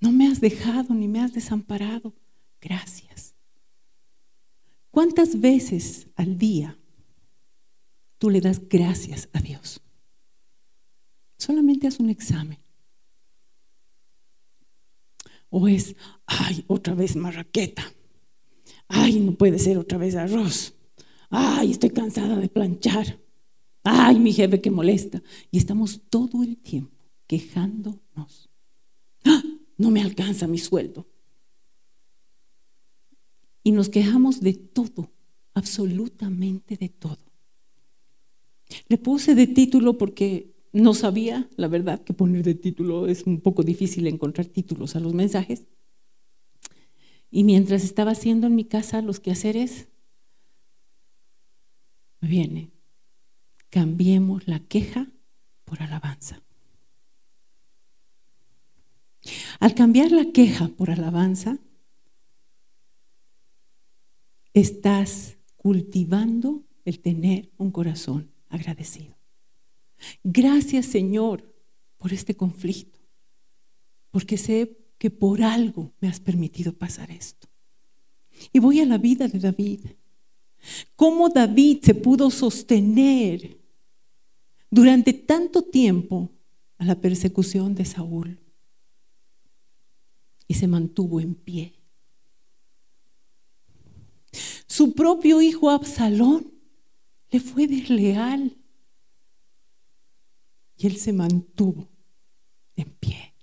No 0.00 0.10
me 0.10 0.26
has 0.26 0.40
dejado 0.40 0.92
ni 0.92 1.06
me 1.06 1.20
has 1.20 1.32
desamparado. 1.32 2.12
Gracias. 2.60 3.36
¿Cuántas 4.90 5.40
veces 5.40 6.08
al 6.16 6.36
día 6.36 6.76
tú 8.18 8.28
le 8.28 8.40
das 8.40 8.60
gracias 8.68 9.28
a 9.32 9.40
Dios? 9.40 9.80
Solamente 11.38 11.86
haz 11.86 12.00
un 12.00 12.10
examen. 12.10 12.58
O 15.48 15.68
es, 15.68 15.94
ay, 16.26 16.64
otra 16.66 16.96
vez 16.96 17.14
marraqueta. 17.14 17.84
Ay, 18.88 19.20
no 19.20 19.30
puede 19.36 19.60
ser 19.60 19.78
otra 19.78 19.96
vez 19.96 20.16
arroz. 20.16 20.74
Ay, 21.30 21.70
estoy 21.70 21.90
cansada 21.90 22.36
de 22.36 22.48
planchar. 22.48 23.18
Ay, 23.82 24.18
mi 24.18 24.32
jefe 24.32 24.60
que 24.60 24.70
molesta. 24.70 25.22
Y 25.50 25.58
estamos 25.58 26.02
todo 26.10 26.42
el 26.42 26.58
tiempo 26.58 27.00
quejándonos. 27.26 28.50
¡Ah! 29.24 29.42
no 29.80 29.90
me 29.90 30.02
alcanza 30.02 30.46
mi 30.46 30.58
sueldo. 30.58 31.06
Y 33.62 33.72
nos 33.72 33.88
quejamos 33.88 34.40
de 34.40 34.52
todo, 34.52 35.10
absolutamente 35.54 36.76
de 36.76 36.90
todo. 36.90 37.18
Le 38.88 38.98
puse 38.98 39.34
de 39.34 39.46
título 39.46 39.96
porque 39.96 40.54
no 40.72 40.92
sabía, 40.92 41.48
la 41.56 41.66
verdad, 41.68 42.04
que 42.04 42.12
poner 42.12 42.42
de 42.42 42.54
título 42.54 43.06
es 43.06 43.22
un 43.22 43.40
poco 43.40 43.62
difícil 43.62 44.06
encontrar 44.06 44.46
títulos 44.46 44.96
a 44.96 45.00
los 45.00 45.14
mensajes. 45.14 45.64
Y 47.30 47.44
mientras 47.44 47.82
estaba 47.82 48.10
haciendo 48.10 48.48
en 48.48 48.56
mi 48.56 48.66
casa 48.66 49.00
los 49.00 49.18
quehaceres, 49.18 49.88
viene, 52.20 52.70
cambiemos 53.70 54.46
la 54.46 54.60
queja 54.60 55.08
por 55.64 55.82
alabanza. 55.82 56.42
Al 59.58 59.74
cambiar 59.74 60.10
la 60.12 60.32
queja 60.32 60.68
por 60.68 60.90
alabanza, 60.90 61.58
estás 64.54 65.36
cultivando 65.56 66.64
el 66.84 67.00
tener 67.00 67.50
un 67.56 67.70
corazón 67.70 68.30
agradecido. 68.48 69.16
Gracias 70.24 70.86
Señor 70.86 71.54
por 71.98 72.12
este 72.12 72.34
conflicto, 72.34 72.98
porque 74.10 74.38
sé 74.38 74.78
que 74.98 75.10
por 75.10 75.42
algo 75.42 75.92
me 76.00 76.08
has 76.08 76.20
permitido 76.20 76.72
pasar 76.72 77.10
esto. 77.10 77.48
Y 78.52 78.58
voy 78.58 78.80
a 78.80 78.86
la 78.86 78.98
vida 78.98 79.28
de 79.28 79.38
David. 79.38 79.80
¿Cómo 80.96 81.28
David 81.28 81.78
se 81.82 81.94
pudo 81.94 82.30
sostener 82.30 83.58
durante 84.70 85.12
tanto 85.12 85.62
tiempo 85.62 86.30
a 86.78 86.84
la 86.84 87.00
persecución 87.00 87.74
de 87.74 87.84
Saúl? 87.84 88.38
Y 90.46 90.54
se 90.54 90.66
mantuvo 90.66 91.20
en 91.20 91.34
pie. 91.34 91.74
Su 94.66 94.94
propio 94.94 95.42
hijo 95.42 95.70
Absalón 95.70 96.52
le 97.30 97.40
fue 97.40 97.66
desleal 97.66 98.56
y 100.76 100.86
él 100.86 100.96
se 100.96 101.12
mantuvo 101.12 101.88
en 102.74 102.90
pie. 102.92 103.34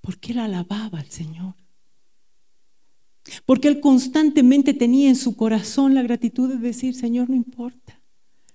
Porque 0.00 0.32
él 0.32 0.38
alababa 0.38 1.00
al 1.00 1.10
Señor. 1.10 1.63
Porque 3.46 3.68
él 3.68 3.80
constantemente 3.80 4.74
tenía 4.74 5.08
en 5.08 5.16
su 5.16 5.36
corazón 5.36 5.94
la 5.94 6.02
gratitud 6.02 6.48
de 6.48 6.58
decir, 6.58 6.94
Señor, 6.94 7.30
no 7.30 7.36
importa. 7.36 8.00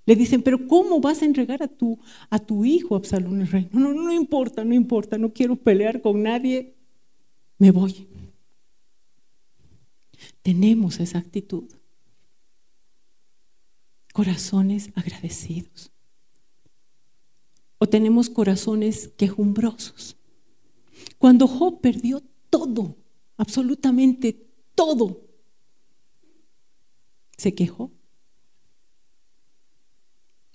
Le 0.05 0.15
dicen, 0.15 0.41
pero 0.41 0.67
¿cómo 0.67 0.99
vas 0.99 1.21
a 1.21 1.25
entregar 1.25 1.61
a 1.61 1.67
tu, 1.67 1.99
a 2.29 2.39
tu 2.39 2.65
hijo, 2.65 2.95
Absalón 2.95 3.41
el 3.41 3.47
rey? 3.47 3.69
No, 3.71 3.79
no, 3.79 3.93
no 3.93 4.13
importa, 4.13 4.63
no 4.63 4.73
importa, 4.73 5.17
no 5.17 5.33
quiero 5.33 5.55
pelear 5.55 6.01
con 6.01 6.23
nadie, 6.23 6.75
me 7.57 7.71
voy. 7.71 8.07
Tenemos 10.41 10.99
esa 10.99 11.19
actitud 11.19 11.65
corazones 14.19 14.91
agradecidos. 14.95 15.91
O 17.77 17.87
tenemos 17.87 18.29
corazones 18.29 19.09
quejumbrosos. 19.15 20.17
Cuando 21.17 21.47
Job 21.47 21.79
perdió 21.79 22.21
todo, 22.49 22.97
absolutamente 23.37 24.48
todo, 24.79 25.27
¿se 27.37 27.53
quejó? 27.53 27.91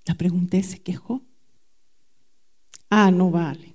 La 0.06 0.14
pregunta 0.14 0.62
¿se 0.62 0.82
quejó? 0.82 1.22
Ah, 2.88 3.10
no 3.10 3.30
vale. 3.30 3.74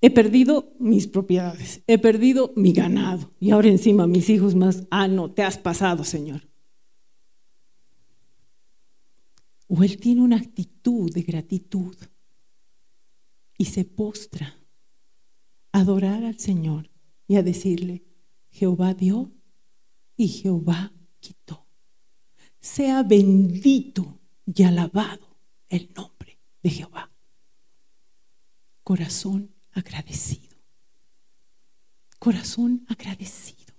He 0.00 0.10
perdido 0.10 0.72
mis 0.78 1.08
propiedades, 1.08 1.82
he 1.86 1.98
perdido 1.98 2.54
mi 2.56 2.72
ganado 2.72 3.30
y 3.38 3.50
ahora 3.50 3.68
encima 3.68 4.06
mis 4.06 4.30
hijos 4.30 4.54
más. 4.54 4.86
Ah, 4.90 5.08
no, 5.08 5.30
te 5.30 5.42
has 5.42 5.58
pasado, 5.58 6.04
Señor. 6.04 6.48
O 9.68 9.82
él 9.82 9.98
tiene 9.98 10.22
una 10.22 10.38
actitud 10.38 11.12
de 11.12 11.20
gratitud 11.20 11.94
y 13.58 13.66
se 13.66 13.84
postra 13.84 14.56
a 15.72 15.80
adorar 15.80 16.24
al 16.24 16.38
Señor 16.38 16.88
y 17.28 17.36
a 17.36 17.42
decirle, 17.42 18.06
Jehová 18.52 18.94
dio 18.94 19.32
y 20.16 20.28
Jehová 20.28 20.92
quitó. 21.18 21.66
Sea 22.60 23.02
bendito 23.02 24.20
y 24.46 24.62
alabado 24.62 25.36
el 25.68 25.92
nombre 25.94 26.38
de 26.62 26.70
Jehová. 26.70 27.10
Corazón 28.84 29.52
agradecido. 29.72 30.56
Corazón 32.18 32.84
agradecido. 32.88 33.74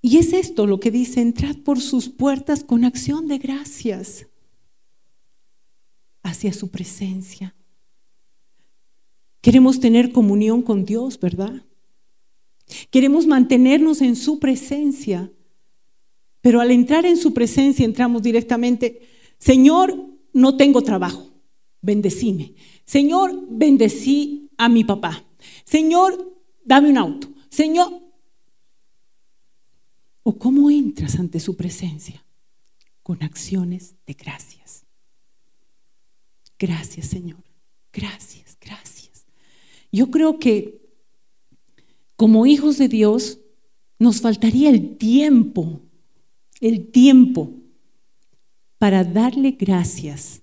Y 0.00 0.18
es 0.18 0.32
esto 0.32 0.66
lo 0.66 0.78
que 0.78 0.90
dice, 0.90 1.20
entrad 1.20 1.56
por 1.58 1.80
sus 1.80 2.08
puertas 2.08 2.64
con 2.64 2.84
acción 2.84 3.26
de 3.28 3.38
gracias 3.38 4.26
hacia 6.22 6.52
su 6.52 6.70
presencia. 6.70 7.54
Queremos 9.40 9.80
tener 9.80 10.12
comunión 10.12 10.62
con 10.62 10.84
Dios, 10.84 11.18
¿verdad? 11.18 11.64
Queremos 12.90 13.26
mantenernos 13.26 14.02
en 14.02 14.16
su 14.16 14.38
presencia, 14.38 15.32
pero 16.40 16.60
al 16.60 16.70
entrar 16.70 17.06
en 17.06 17.16
su 17.16 17.32
presencia 17.32 17.84
entramos 17.84 18.22
directamente, 18.22 19.00
Señor, 19.38 19.94
no 20.32 20.56
tengo 20.56 20.82
trabajo, 20.82 21.30
bendecime. 21.80 22.54
Señor, 22.84 23.46
bendecí 23.48 24.50
a 24.58 24.68
mi 24.68 24.84
papá. 24.84 25.24
Señor, 25.64 26.36
dame 26.64 26.90
un 26.90 26.98
auto. 26.98 27.28
Señor, 27.48 28.08
¿O 30.30 30.36
cómo 30.36 30.70
entras 30.70 31.18
ante 31.18 31.40
su 31.40 31.56
presencia? 31.56 32.22
Con 33.02 33.22
acciones 33.22 33.94
de 34.06 34.12
gracias. 34.12 34.84
Gracias, 36.58 37.06
Señor. 37.06 37.42
Gracias, 37.94 38.58
gracias. 38.60 38.87
Yo 39.90 40.10
creo 40.10 40.38
que 40.38 40.80
como 42.16 42.46
hijos 42.46 42.78
de 42.78 42.88
Dios 42.88 43.38
nos 43.98 44.20
faltaría 44.20 44.70
el 44.70 44.96
tiempo, 44.96 45.80
el 46.60 46.90
tiempo 46.90 47.52
para 48.78 49.04
darle 49.04 49.52
gracias 49.52 50.42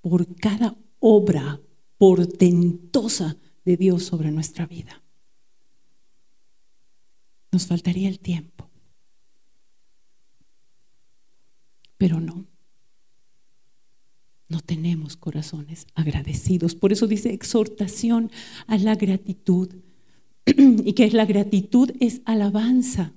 por 0.00 0.34
cada 0.36 0.76
obra 0.98 1.60
portentosa 1.98 3.36
de 3.64 3.76
Dios 3.76 4.04
sobre 4.04 4.30
nuestra 4.30 4.66
vida. 4.66 5.02
Nos 7.52 7.66
faltaría 7.66 8.08
el 8.08 8.18
tiempo. 8.18 8.68
Pero 11.96 12.20
no. 12.20 12.53
No 14.54 14.60
tenemos 14.60 15.16
corazones 15.16 15.88
agradecidos. 15.96 16.76
Por 16.76 16.92
eso 16.92 17.08
dice 17.08 17.32
exhortación 17.32 18.30
a 18.68 18.78
la 18.78 18.94
gratitud. 18.94 19.74
y 20.46 20.92
que 20.92 21.10
la 21.10 21.26
gratitud 21.26 21.90
es 21.98 22.20
alabanza. 22.24 23.12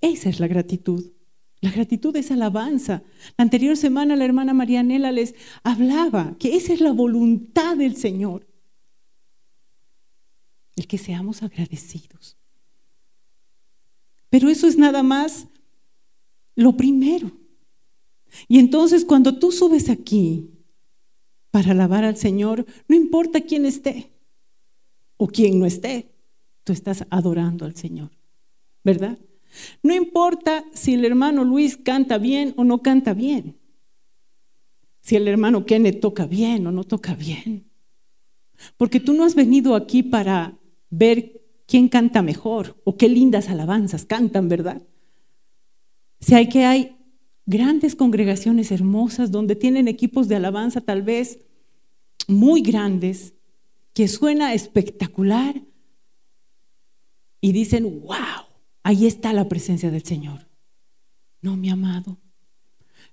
Esa 0.00 0.30
es 0.30 0.40
la 0.40 0.46
gratitud. 0.46 1.12
La 1.60 1.70
gratitud 1.70 2.16
es 2.16 2.30
alabanza. 2.30 3.02
La 3.36 3.42
anterior 3.42 3.76
semana 3.76 4.16
la 4.16 4.24
hermana 4.24 4.54
Marianela 4.54 5.12
les 5.12 5.34
hablaba 5.62 6.34
que 6.38 6.56
esa 6.56 6.72
es 6.72 6.80
la 6.80 6.92
voluntad 6.92 7.76
del 7.76 7.94
Señor. 7.94 8.46
El 10.74 10.86
que 10.86 10.96
seamos 10.96 11.42
agradecidos. 11.42 12.38
Pero 14.30 14.48
eso 14.48 14.68
es 14.68 14.78
nada 14.78 15.02
más 15.02 15.48
lo 16.54 16.78
primero. 16.78 17.43
Y 18.48 18.58
entonces 18.58 19.04
cuando 19.04 19.38
tú 19.38 19.52
subes 19.52 19.88
aquí 19.88 20.50
para 21.50 21.70
alabar 21.70 22.04
al 22.04 22.16
Señor, 22.16 22.66
no 22.88 22.96
importa 22.96 23.40
quién 23.40 23.64
esté 23.64 24.10
o 25.16 25.28
quién 25.28 25.58
no 25.58 25.66
esté, 25.66 26.10
tú 26.64 26.72
estás 26.72 27.06
adorando 27.10 27.64
al 27.64 27.76
Señor, 27.76 28.10
¿verdad? 28.82 29.18
No 29.82 29.94
importa 29.94 30.64
si 30.72 30.94
el 30.94 31.04
hermano 31.04 31.44
Luis 31.44 31.76
canta 31.76 32.18
bien 32.18 32.54
o 32.56 32.64
no 32.64 32.82
canta 32.82 33.14
bien, 33.14 33.56
si 35.00 35.16
el 35.16 35.28
hermano 35.28 35.66
Kenneth 35.66 36.00
toca 36.00 36.26
bien 36.26 36.66
o 36.66 36.72
no 36.72 36.84
toca 36.84 37.14
bien, 37.14 37.70
porque 38.76 39.00
tú 39.00 39.12
no 39.12 39.24
has 39.24 39.34
venido 39.34 39.74
aquí 39.74 40.02
para 40.02 40.58
ver 40.90 41.42
quién 41.66 41.88
canta 41.88 42.22
mejor 42.22 42.80
o 42.84 42.96
qué 42.96 43.08
lindas 43.08 43.48
alabanzas 43.48 44.06
cantan, 44.06 44.48
¿verdad? 44.48 44.82
Si 46.20 46.34
hay 46.34 46.48
que 46.48 46.64
hay 46.64 46.96
grandes 47.46 47.94
congregaciones 47.94 48.70
hermosas 48.70 49.30
donde 49.30 49.56
tienen 49.56 49.88
equipos 49.88 50.28
de 50.28 50.36
alabanza 50.36 50.80
tal 50.80 51.02
vez 51.02 51.38
muy 52.26 52.62
grandes, 52.62 53.34
que 53.92 54.08
suena 54.08 54.54
espectacular 54.54 55.62
y 57.40 57.52
dicen, 57.52 58.00
wow, 58.00 58.46
ahí 58.82 59.06
está 59.06 59.32
la 59.32 59.48
presencia 59.48 59.90
del 59.90 60.02
Señor. 60.02 60.48
No, 61.42 61.56
mi 61.56 61.68
amado, 61.68 62.18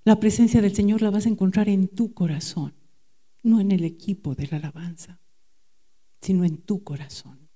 la 0.04 0.18
presencia 0.18 0.60
del 0.62 0.74
Señor 0.74 1.02
la 1.02 1.10
vas 1.10 1.26
a 1.26 1.28
encontrar 1.28 1.68
en 1.68 1.88
tu 1.88 2.14
corazón, 2.14 2.74
no 3.42 3.60
en 3.60 3.70
el 3.70 3.84
equipo 3.84 4.34
de 4.34 4.48
la 4.48 4.56
alabanza, 4.56 5.20
sino 6.20 6.44
en 6.44 6.56
tu 6.56 6.82
corazón. 6.82 7.48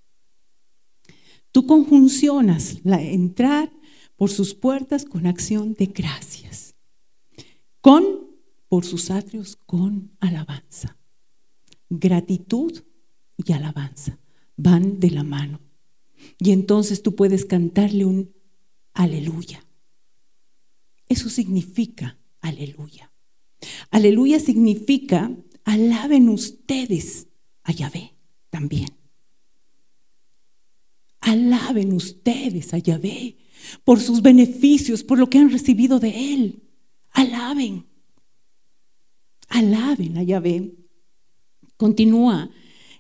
Tú 1.50 1.66
conjuncionas 1.66 2.84
la 2.84 3.00
entrar 3.00 3.72
por 4.16 4.30
sus 4.30 4.54
puertas 4.54 5.04
con 5.04 5.26
acción 5.26 5.74
de 5.74 5.86
gracias. 5.86 6.65
Con, 7.86 8.32
por 8.66 8.84
sus 8.84 9.12
atrios, 9.12 9.54
con 9.64 10.10
alabanza. 10.18 10.98
Gratitud 11.88 12.82
y 13.36 13.52
alabanza 13.52 14.18
van 14.56 14.98
de 14.98 15.12
la 15.12 15.22
mano. 15.22 15.60
Y 16.40 16.50
entonces 16.50 17.00
tú 17.00 17.14
puedes 17.14 17.44
cantarle 17.44 18.04
un 18.04 18.34
aleluya. 18.92 19.64
Eso 21.08 21.28
significa 21.28 22.18
aleluya. 22.40 23.12
Aleluya 23.92 24.40
significa 24.40 25.30
alaben 25.62 26.28
ustedes 26.28 27.28
a 27.62 27.70
Yahvé 27.70 28.16
también. 28.50 28.88
Alaben 31.20 31.92
ustedes 31.92 32.74
a 32.74 32.78
Yahvé 32.78 33.36
por 33.84 34.00
sus 34.00 34.22
beneficios, 34.22 35.04
por 35.04 35.20
lo 35.20 35.30
que 35.30 35.38
han 35.38 35.50
recibido 35.50 36.00
de 36.00 36.34
Él. 36.34 36.65
Alaben. 37.16 37.86
Alaben 39.48 40.18
a 40.18 40.22
Yahvé. 40.22 40.74
Continúa 41.78 42.50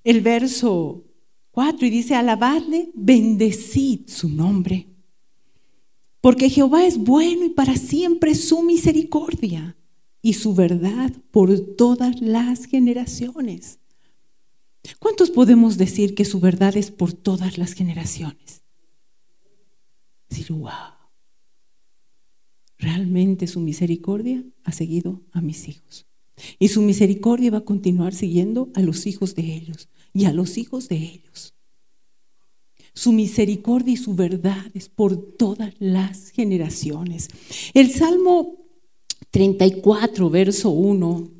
el 0.04 0.22
verso 0.22 1.04
4 1.50 1.86
y 1.86 1.90
dice, 1.90 2.14
alabadle, 2.14 2.90
bendecid 2.94 4.08
su 4.08 4.30
nombre. 4.30 4.88
Porque 6.22 6.48
Jehová 6.48 6.86
es 6.86 6.96
bueno 6.96 7.44
y 7.44 7.50
para 7.50 7.76
siempre 7.76 8.34
su 8.34 8.62
misericordia 8.62 9.76
y 10.22 10.32
su 10.32 10.54
verdad 10.54 11.12
por 11.30 11.76
todas 11.76 12.20
las 12.22 12.64
generaciones. 12.64 13.80
¿Cuántos 14.98 15.30
podemos 15.30 15.76
decir 15.76 16.14
que 16.14 16.24
su 16.24 16.40
verdad 16.40 16.74
es 16.76 16.90
por 16.90 17.12
todas 17.12 17.58
las 17.58 17.74
generaciones? 17.74 18.62
Decir, 20.30 20.56
realmente 22.78 23.46
su 23.46 23.60
misericordia 23.60 24.44
ha 24.64 24.72
seguido 24.72 25.22
a 25.32 25.40
mis 25.40 25.68
hijos. 25.68 26.06
Y 26.58 26.68
su 26.68 26.82
misericordia 26.82 27.50
va 27.50 27.58
a 27.58 27.64
continuar 27.64 28.14
siguiendo 28.14 28.70
a 28.74 28.82
los 28.82 29.06
hijos 29.06 29.34
de 29.34 29.54
ellos 29.54 29.88
y 30.12 30.26
a 30.26 30.32
los 30.32 30.58
hijos 30.58 30.88
de 30.88 30.96
ellos. 30.96 31.54
Su 32.94 33.12
misericordia 33.12 33.94
y 33.94 33.96
su 33.96 34.14
verdad 34.14 34.64
es 34.74 34.88
por 34.88 35.16
todas 35.16 35.74
las 35.78 36.30
generaciones. 36.30 37.28
El 37.74 37.90
Salmo 37.90 38.56
34, 39.30 40.30
verso 40.30 40.70
1. 40.70 41.30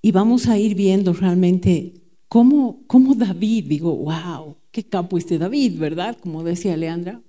Y 0.00 0.12
vamos 0.12 0.46
a 0.46 0.58
ir 0.58 0.74
viendo 0.74 1.12
realmente 1.12 1.94
cómo, 2.28 2.84
cómo 2.86 3.14
David, 3.14 3.64
digo, 3.64 3.94
wow, 3.94 4.56
qué 4.70 4.84
capo 4.84 5.18
este 5.18 5.36
David, 5.38 5.78
¿verdad? 5.78 6.16
Como 6.18 6.42
decía 6.42 6.76
Leandra. 6.76 7.20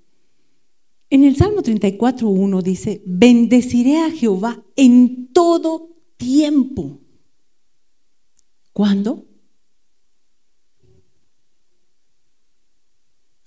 En 1.09 1.23
el 1.23 1.35
Salmo 1.37 1.61
34, 1.61 2.27
1 2.27 2.61
dice, 2.61 3.01
bendeciré 3.05 3.99
a 3.99 4.11
Jehová 4.11 4.63
en 4.75 5.31
todo 5.31 5.95
tiempo. 6.17 6.99
¿Cuándo? 8.73 9.25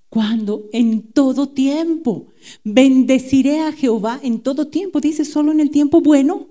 ¿Cuándo? 0.09 0.69
En 0.73 1.13
todo 1.13 1.51
tiempo. 1.51 2.29
Bendeciré 2.65 3.61
a 3.61 3.73
Jehová 3.73 4.19
en 4.23 4.41
todo 4.41 4.69
tiempo. 4.69 5.01
Dice 5.01 5.25
solo 5.25 5.53
en 5.53 5.61
el 5.61 5.71
tiempo 5.71 6.01
bueno. 6.01 6.49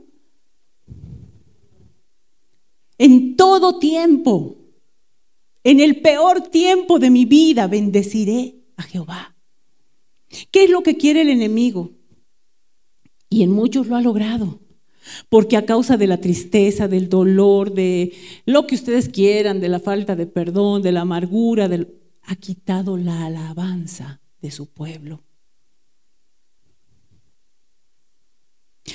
En 2.98 3.36
todo 3.36 3.80
tiempo. 3.80 4.58
En 5.64 5.80
el 5.80 6.02
peor 6.02 6.42
tiempo 6.42 7.00
de 7.00 7.10
mi 7.10 7.26
vida 7.26 7.68
bendeciré 7.68 8.64
a 8.78 8.84
Jehová. 8.84 9.36
¿Qué 10.52 10.66
es 10.66 10.70
lo 10.70 10.84
que 10.84 10.98
quiere 10.98 11.22
el 11.22 11.30
enemigo? 11.30 11.92
Y 13.30 13.44
en 13.44 13.52
muchos 13.52 13.88
lo 13.88 13.96
ha 13.96 14.02
logrado. 14.02 14.60
Porque 15.30 15.58
a 15.58 15.66
causa 15.66 15.98
de 15.98 16.08
la 16.08 16.22
tristeza, 16.22 16.88
del 16.88 17.10
dolor, 17.10 17.74
de 17.74 18.14
lo 18.46 18.68
que 18.68 18.76
ustedes 18.76 19.10
quieran, 19.10 19.60
de 19.60 19.70
la 19.70 19.80
falta 19.80 20.16
de 20.16 20.28
perdón, 20.28 20.82
de 20.82 20.92
la 20.92 21.02
amargura, 21.02 21.70
ha 22.24 22.36
quitado 22.36 22.98
la 22.98 23.26
alabanza 23.26 24.22
de 24.42 24.52
su 24.52 24.68
pueblo. 24.72 25.24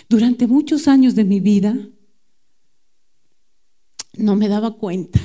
Durante 0.09 0.47
muchos 0.47 0.89
años 0.89 1.15
de 1.15 1.25
mi 1.25 1.41
vida 1.41 1.77
no 4.17 4.37
me 4.37 4.49
daba 4.49 4.77
cuenta 4.77 5.21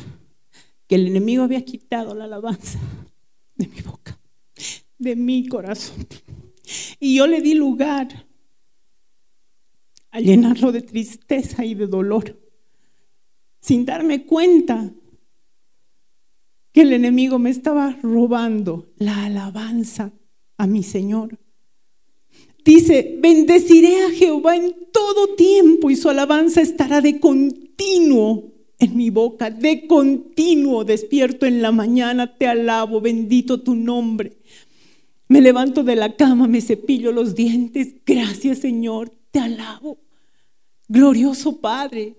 que 0.88 0.96
el 0.96 1.08
enemigo 1.08 1.44
había 1.44 1.64
quitado 1.64 2.16
la 2.16 2.26
alabanza 2.26 2.80
de 3.56 3.68
mi 3.68 3.82
boca, 3.82 4.19
de 5.00 5.16
mi 5.16 5.48
corazón. 5.48 6.06
Y 7.00 7.16
yo 7.16 7.26
le 7.26 7.42
di 7.42 7.56
lugar 7.56 8.28
a 10.12 10.20
llenarlo 10.20 10.72
de 10.72 10.82
tristeza 10.82 11.66
y 11.66 11.74
de 11.74 11.88
dolor, 11.88 12.40
sin 13.60 13.86
darme 13.86 14.26
cuenta 14.26 14.94
que 16.72 16.82
el 16.82 16.94
enemigo 16.94 17.40
me 17.40 17.50
estaba 17.50 17.98
robando 18.04 18.92
la 18.98 19.26
alabanza 19.26 20.14
a 20.58 20.68
mi 20.68 20.84
Señor. 20.84 21.40
Dice, 22.64 23.18
bendeciré 23.20 24.04
a 24.06 24.12
Jehová 24.12 24.56
en 24.56 24.76
todo 24.92 25.36
tiempo 25.36 25.90
y 25.90 25.96
su 25.96 26.10
alabanza 26.10 26.62
estará 26.62 27.02
de 27.02 27.20
continuo 27.20 28.54
en 28.78 28.96
mi 28.96 29.10
boca, 29.10 29.50
de 29.50 29.88
continuo 29.88 30.86
despierto 30.86 31.46
en 31.46 31.62
la 31.62 31.72
mañana, 31.72 32.38
te 32.38 32.48
alabo, 32.48 33.02
bendito 33.02 33.62
tu 33.62 33.76
nombre. 33.76 34.38
Me 35.30 35.42
levanto 35.42 35.84
de 35.84 35.96
la 35.96 36.16
cama, 36.16 36.48
me 36.48 36.60
cepillo 36.60 37.12
los 37.12 37.36
dientes, 37.36 37.96
gracias 38.06 38.60
Señor, 38.60 39.12
te 39.32 39.40
alabo. 39.40 40.00
Glorioso 40.88 41.62
Padre, 41.62 42.18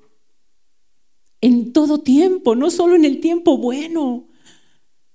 en 1.40 1.73
todo 1.73 1.99
tiempo, 1.99 2.55
no 2.55 2.70
solo 2.70 2.94
en 2.94 3.05
el 3.05 3.20
tiempo 3.20 3.59
bueno, 3.59 4.29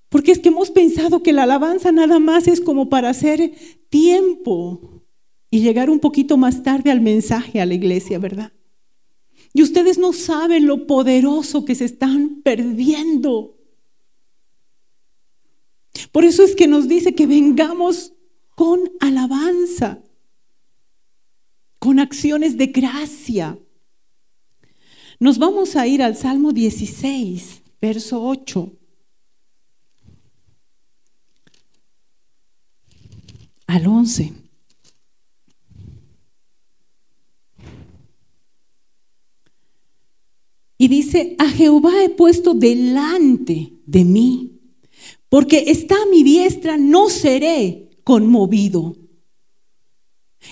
porque 0.10 0.34
es 0.34 0.40
que 0.40 0.50
hemos 0.50 0.72
pensado 0.72 1.24
que 1.24 1.32
la 1.32 1.44
alabanza 1.44 1.94
nada 1.94 2.20
más 2.20 2.50
es 2.50 2.60
como 2.60 2.90
para 2.90 3.10
hacer 3.10 3.54
tiempo 3.90 5.04
y 5.50 5.62
llegar 5.62 5.90
un 5.90 6.00
poquito 6.00 6.36
más 6.36 6.64
tarde 6.64 6.92
al 6.92 7.00
mensaje 7.00 7.62
a 7.62 7.66
la 7.66 7.76
iglesia, 7.76 8.20
¿verdad? 8.20 8.52
Y 9.54 9.64
ustedes 9.64 9.98
no 9.98 10.12
saben 10.12 10.68
lo 10.68 10.86
poderoso 10.86 11.64
que 11.64 11.76
se 11.76 11.86
están 11.86 12.42
perdiendo. 12.44 13.55
Por 16.12 16.26
eso 16.26 16.44
es 16.44 16.56
que 16.56 16.68
nos 16.68 16.88
dice 16.88 17.16
que 17.16 17.28
vengamos 17.28 18.14
con 18.56 18.92
alabanza, 19.00 20.02
con 21.80 22.00
acciones 22.00 22.58
de 22.58 22.68
gracia. 22.68 23.60
Nos 25.20 25.38
vamos 25.38 25.76
a 25.76 25.88
ir 25.88 26.02
al 26.02 26.16
Salmo 26.16 26.52
16, 26.52 27.62
verso 27.80 28.24
8. 28.24 28.72
al 33.68 33.88
11. 33.88 34.34
Y 40.78 40.88
dice, 40.88 41.36
a 41.40 41.50
Jehová 41.50 42.04
he 42.04 42.10
puesto 42.10 42.54
delante 42.54 43.74
de 43.86 44.04
mí, 44.04 44.55
porque 45.30 45.66
está 45.68 45.96
a 45.96 46.06
mi 46.06 46.24
diestra, 46.24 46.78
no 46.78 47.10
seré 47.10 47.90
conmovido. 48.04 48.96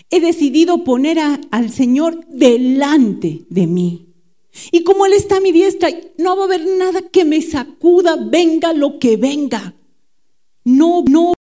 He 0.10 0.20
decidido 0.20 0.84
poner 0.84 1.20
al 1.20 1.72
Señor 1.72 2.26
delante 2.28 3.46
de 3.50 3.68
mí. 3.68 4.14
Y 4.72 4.84
como 4.84 5.06
Él 5.06 5.14
está 5.14 5.38
a 5.38 5.42
mi 5.42 5.52
diestra, 5.52 5.90
no 6.18 6.36
va 6.36 6.44
a 6.44 6.46
haber 6.46 6.66
nada 6.66 7.02
que 7.10 7.26
me 7.26 7.42
sacuda, 7.42 8.16
venga 8.16 8.74
lo 8.74 9.00
que 9.00 9.18
venga. 9.18 9.76
No, 10.64 11.04
no 11.04 11.34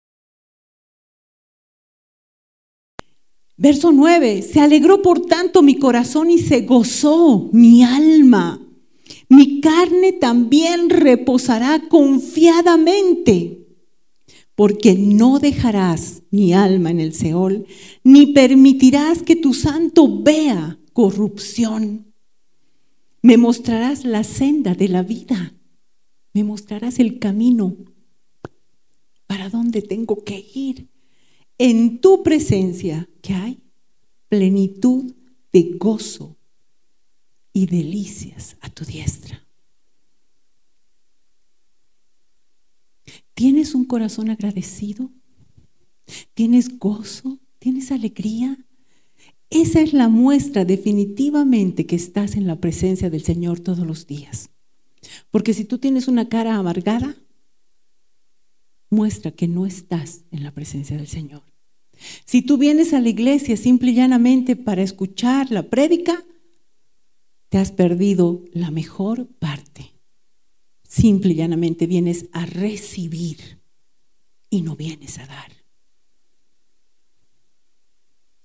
Verso 3.63 3.91
9, 3.91 4.41
se 4.41 4.59
alegró 4.59 5.03
por 5.03 5.27
tanto 5.27 5.61
mi 5.61 5.77
corazón 5.77 6.31
y 6.31 6.39
se 6.39 6.61
gozó 6.61 7.51
mi 7.53 7.83
alma. 7.83 8.59
Mi 9.29 9.61
carne 9.61 10.13
también 10.13 10.89
reposará 10.89 11.87
confiadamente, 11.89 13.67
porque 14.55 14.95
no 14.95 15.39
dejarás 15.39 16.23
mi 16.31 16.53
alma 16.53 16.91
en 16.91 16.99
el 16.99 17.13
Seol, 17.13 17.65
ni 18.03 18.27
permitirás 18.27 19.23
que 19.23 19.35
tu 19.35 19.53
santo 19.53 20.21
vea 20.21 20.79
corrupción. 20.93 22.13
Me 23.21 23.37
mostrarás 23.37 24.03
la 24.03 24.23
senda 24.23 24.75
de 24.75 24.87
la 24.87 25.03
vida, 25.03 25.53
me 26.33 26.43
mostrarás 26.43 26.99
el 26.99 27.19
camino. 27.19 27.75
Para 29.27 29.49
dónde 29.49 29.81
tengo 29.81 30.23
que 30.23 30.45
ir 30.53 30.89
en 31.57 31.99
tu 31.99 32.23
presencia 32.23 33.07
que 33.21 33.33
hay 33.33 33.59
plenitud 34.27 35.13
de 35.53 35.75
gozo 35.77 36.37
y 37.53 37.65
delicias 37.65 38.57
a 38.61 38.69
tu 38.69 38.85
diestra. 38.85 39.45
¿Tienes 43.33 43.73
un 43.73 43.85
corazón 43.85 44.29
agradecido? 44.29 45.11
¿Tienes 46.33 46.77
gozo? 46.77 47.39
¿Tienes 47.59 47.91
alegría? 47.91 48.57
Esa 49.49 49.81
es 49.81 49.93
la 49.93 50.07
muestra 50.07 50.63
definitivamente 50.63 51.85
que 51.85 51.95
estás 51.95 52.35
en 52.35 52.47
la 52.47 52.57
presencia 52.57 53.09
del 53.09 53.23
Señor 53.23 53.59
todos 53.59 53.85
los 53.85 54.07
días. 54.07 54.49
Porque 55.29 55.53
si 55.53 55.65
tú 55.65 55.77
tienes 55.77 56.07
una 56.07 56.29
cara 56.29 56.55
amargada, 56.55 57.15
muestra 58.89 59.31
que 59.31 59.47
no 59.47 59.65
estás 59.65 60.23
en 60.31 60.43
la 60.43 60.51
presencia 60.51 60.97
del 60.97 61.07
Señor. 61.07 61.43
Si 62.25 62.41
tú 62.41 62.57
vienes 62.57 62.93
a 62.93 62.99
la 62.99 63.09
iglesia 63.09 63.57
simple 63.57 63.91
y 63.91 63.95
llanamente 63.95 64.55
para 64.55 64.81
escuchar 64.81 65.51
la 65.51 65.69
prédica, 65.69 66.23
te 67.51 67.57
has 67.57 67.73
perdido 67.73 68.45
la 68.53 68.71
mejor 68.71 69.27
parte. 69.27 69.91
Simple 70.83 71.33
y 71.33 71.35
llanamente 71.35 71.85
vienes 71.85 72.29
a 72.31 72.45
recibir 72.45 73.59
y 74.49 74.61
no 74.61 74.77
vienes 74.77 75.19
a 75.19 75.25
dar. 75.25 75.51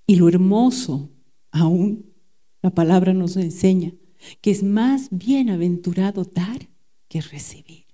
Y 0.09 0.17
lo 0.17 0.29
hermoso, 0.29 1.09
aún 1.53 2.15
la 2.63 2.71
palabra 2.71 3.15
nos 3.15 3.37
enseña, 3.37 3.95
que 4.41 4.51
es 4.51 4.65
más 4.65 5.07
bienaventurado 5.13 6.25
dar 6.25 6.69
que 7.07 7.21
recibir. 7.21 7.87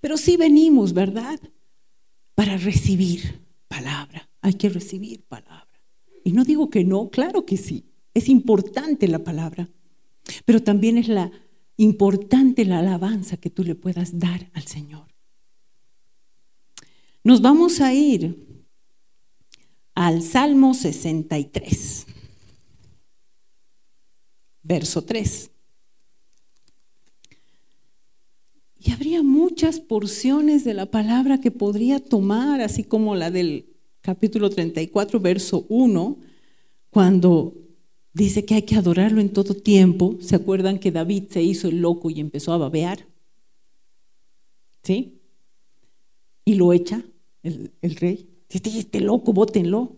Pero 0.00 0.16
sí 0.16 0.38
venimos, 0.38 0.94
¿verdad? 0.94 1.38
Para 2.34 2.56
recibir 2.56 3.46
palabra. 3.68 4.30
Hay 4.40 4.54
que 4.54 4.70
recibir 4.70 5.24
palabra. 5.24 5.82
Y 6.24 6.32
no 6.32 6.44
digo 6.44 6.70
que 6.70 6.84
no, 6.84 7.10
claro 7.10 7.44
que 7.44 7.58
sí. 7.58 7.84
Es 8.14 8.30
importante 8.30 9.08
la 9.08 9.22
palabra. 9.22 9.68
Pero 10.44 10.62
también 10.62 10.98
es 10.98 11.08
la 11.08 11.30
importante 11.76 12.64
la 12.64 12.80
alabanza 12.80 13.36
que 13.36 13.50
tú 13.50 13.64
le 13.64 13.74
puedas 13.74 14.18
dar 14.18 14.50
al 14.52 14.64
Señor. 14.64 15.06
Nos 17.24 17.40
vamos 17.40 17.80
a 17.80 17.94
ir 17.94 18.46
al 19.94 20.22
Salmo 20.22 20.74
63, 20.74 22.06
verso 24.62 25.02
3. 25.02 25.50
Y 28.80 28.92
habría 28.92 29.22
muchas 29.22 29.80
porciones 29.80 30.64
de 30.64 30.74
la 30.74 30.86
palabra 30.86 31.40
que 31.40 31.50
podría 31.50 31.98
tomar, 31.98 32.60
así 32.60 32.84
como 32.84 33.16
la 33.16 33.30
del 33.30 33.66
capítulo 34.00 34.50
34, 34.50 35.20
verso 35.20 35.66
1, 35.68 36.18
cuando 36.90 37.67
dice 38.18 38.44
que 38.44 38.54
hay 38.54 38.62
que 38.62 38.74
adorarlo 38.74 39.20
en 39.20 39.32
todo 39.32 39.54
tiempo. 39.54 40.18
¿Se 40.20 40.34
acuerdan 40.34 40.80
que 40.80 40.90
David 40.90 41.24
se 41.30 41.40
hizo 41.40 41.68
el 41.68 41.80
loco 41.80 42.10
y 42.10 42.20
empezó 42.20 42.52
a 42.52 42.58
babear? 42.58 43.06
¿Sí? 44.82 45.20
Y 46.44 46.54
lo 46.54 46.72
echa 46.72 47.04
el, 47.42 47.70
rey. 47.80 48.28
Dice, 48.48 48.78
este 48.78 49.00
loco, 49.00 49.32
bótenlo. 49.32 49.96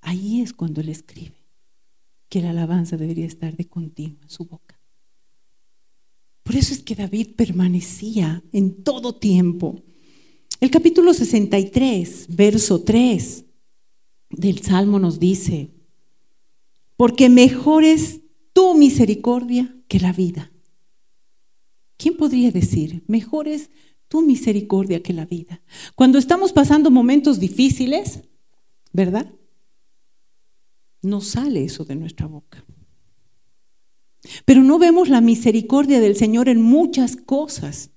Ahí 0.00 0.40
es 0.40 0.52
cuando 0.52 0.80
él 0.80 0.88
escribe 0.88 1.36
que 2.28 2.42
la 2.42 2.50
alabanza 2.50 2.96
debería 2.96 3.26
estar 3.26 3.56
de 3.56 3.68
continuo 3.68 4.18
en 4.22 4.30
su 4.30 4.44
boca. 4.44 4.80
Por 6.42 6.56
eso 6.56 6.74
es 6.74 6.82
que 6.82 6.96
David 6.96 7.36
permanecía 7.36 8.42
en 8.52 8.82
todo 8.82 9.14
tiempo. 9.14 9.80
El 10.60 10.70
capítulo 10.70 11.14
63, 11.14 12.26
verso 12.34 12.82
3 12.82 13.44
del 14.30 14.58
Salmo 14.60 14.98
nos 14.98 15.20
dice, 15.20 15.70
porque 17.00 17.30
mejor 17.30 17.82
es 17.82 18.20
tu 18.52 18.74
misericordia 18.74 19.74
que 19.88 20.00
la 20.00 20.12
vida. 20.12 20.52
¿Quién 21.96 22.14
podría 22.14 22.50
decir, 22.50 23.04
mejor 23.06 23.48
es 23.48 23.70
tu 24.06 24.20
misericordia 24.20 25.02
que 25.02 25.14
la 25.14 25.24
vida. 25.24 25.62
Cuando 25.94 26.18
estamos 26.18 26.52
pasando 26.52 26.90
momentos 26.90 27.40
difíciles, 27.40 28.20
¿verdad? 28.92 29.32
No 31.00 31.22
sale 31.22 31.64
eso 31.64 31.86
de 31.86 31.96
nuestra 31.96 32.26
boca. 32.26 32.66
Pero 34.44 34.62
no 34.62 34.78
vemos 34.78 35.08
la 35.08 35.22
misericordia 35.22 36.00
del 36.00 36.16
Señor 36.16 36.50
en 36.50 36.60
muchas 36.60 37.16
cosas, 37.16 37.92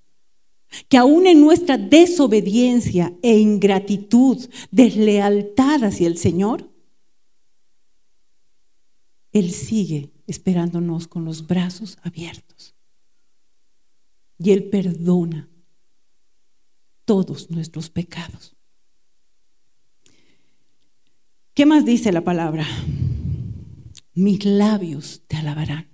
que 0.88 0.96
aún 0.96 1.28
en 1.28 1.42
nuestra 1.42 1.78
desobediencia 1.78 3.14
e 3.22 3.38
ingratitud, 3.38 4.38
deslealtad 4.72 5.84
hacia 5.84 6.08
el 6.08 6.18
Señor, 6.18 6.73
Él 9.34 9.52
sigue 9.52 10.12
esperándonos 10.28 11.08
con 11.08 11.26
los 11.26 11.48
brazos 11.48 11.98
abiertos. 12.04 12.76
Y 14.38 14.52
Él 14.52 14.70
perdona 14.70 15.50
todos 17.04 17.50
nuestros 17.50 17.90
pecados. 17.90 18.56
¿Qué 21.54 21.66
más 21.66 21.84
dice 21.84 22.12
la 22.12 22.24
palabra? 22.24 22.66
Mis 24.14 24.46
labios 24.46 25.24
te 25.28 25.38
alabarán. 25.38 25.90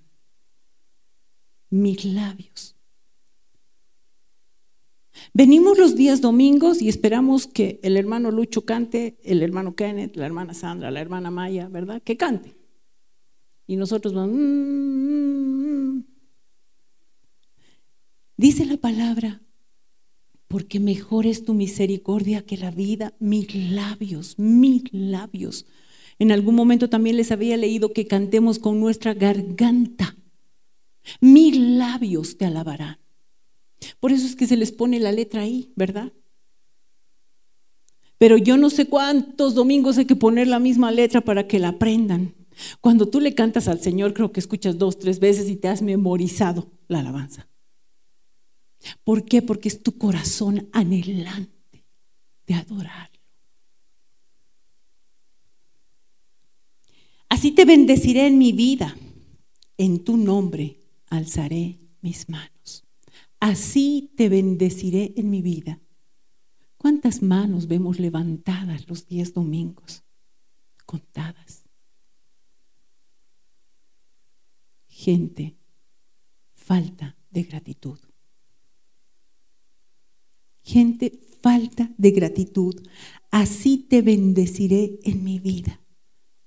Mis 1.69 2.03
labios. 2.05 2.75
Venimos 5.33 5.77
los 5.77 5.95
días 5.95 6.21
domingos 6.21 6.81
y 6.81 6.89
esperamos 6.89 7.47
que 7.47 7.79
el 7.83 7.97
hermano 7.97 8.31
Lucho 8.31 8.65
cante, 8.65 9.17
el 9.23 9.41
hermano 9.43 9.75
Kenneth, 9.75 10.15
la 10.15 10.25
hermana 10.25 10.53
Sandra, 10.53 10.91
la 10.91 11.01
hermana 11.01 11.29
Maya, 11.29 11.67
¿verdad? 11.67 12.01
Que 12.01 12.17
cante. 12.17 12.58
Y 13.69 13.75
nosotros 13.75 14.15
vamos... 14.15 14.35
Mm, 14.35 14.39
mm, 14.39 15.97
mm". 15.97 16.05
Dice 18.35 18.65
la 18.65 18.77
palabra, 18.77 19.43
porque 20.47 20.79
mejor 20.79 21.27
es 21.27 21.45
tu 21.45 21.53
misericordia 21.53 22.41
que 22.41 22.57
la 22.57 22.71
vida, 22.71 23.13
mis 23.19 23.53
labios, 23.53 24.39
mis 24.39 24.91
labios. 24.91 25.67
En 26.17 26.31
algún 26.31 26.55
momento 26.55 26.89
también 26.89 27.15
les 27.15 27.31
había 27.31 27.57
leído 27.57 27.93
que 27.93 28.07
cantemos 28.07 28.57
con 28.57 28.79
nuestra 28.79 29.13
garganta. 29.13 30.17
Mis 31.21 31.55
labios 31.55 32.39
te 32.39 32.45
alabarán. 32.45 32.97
Por 33.99 34.11
eso 34.11 34.25
es 34.25 34.35
que 34.35 34.47
se 34.47 34.57
les 34.57 34.71
pone 34.71 34.99
la 34.99 35.11
letra 35.11 35.41
ahí, 35.41 35.71
¿verdad? 35.75 36.11
Pero 38.17 38.35
yo 38.35 38.57
no 38.57 38.71
sé 38.71 38.87
cuántos 38.87 39.53
domingos 39.53 39.99
hay 39.99 40.05
que 40.05 40.15
poner 40.15 40.47
la 40.47 40.57
misma 40.57 40.91
letra 40.91 41.21
para 41.21 41.47
que 41.47 41.59
la 41.59 41.67
aprendan. 41.67 42.38
Cuando 42.81 43.09
tú 43.09 43.19
le 43.19 43.35
cantas 43.35 43.67
al 43.67 43.79
Señor, 43.79 44.13
creo 44.13 44.31
que 44.31 44.39
escuchas 44.39 44.77
dos, 44.77 44.99
tres 44.99 45.19
veces 45.19 45.49
y 45.49 45.55
te 45.55 45.67
has 45.67 45.81
memorizado 45.81 46.71
la 46.87 46.99
alabanza. 46.99 47.47
¿Por 49.03 49.25
qué? 49.25 49.41
Porque 49.41 49.69
es 49.69 49.83
tu 49.83 49.97
corazón 49.97 50.69
anhelante 50.71 51.85
de 52.47 52.53
adorarlo. 52.53 53.19
Así 57.29 57.51
te 57.51 57.65
bendeciré 57.65 58.27
en 58.27 58.37
mi 58.37 58.51
vida. 58.51 58.97
En 59.77 60.03
tu 60.03 60.17
nombre 60.17 60.79
alzaré 61.07 61.79
mis 62.01 62.27
manos. 62.27 62.83
Así 63.39 64.11
te 64.17 64.27
bendeciré 64.27 65.13
en 65.15 65.29
mi 65.29 65.41
vida. 65.41 65.79
¿Cuántas 66.77 67.21
manos 67.21 67.67
vemos 67.67 67.99
levantadas 67.99 68.87
los 68.87 69.05
días 69.05 69.33
domingos? 69.33 70.03
Contadas. 70.85 71.48
Gente, 75.05 75.45
falta 76.55 77.07
de 77.29 77.43
gratitud 77.43 77.99
gente 80.69 81.19
falta 81.41 81.91
de 81.97 82.11
gratitud. 82.11 82.75
Así 83.31 83.77
te 83.77 84.01
bendeciré 84.01 84.99
en 85.03 85.23
mi 85.23 85.39
vida. 85.39 85.81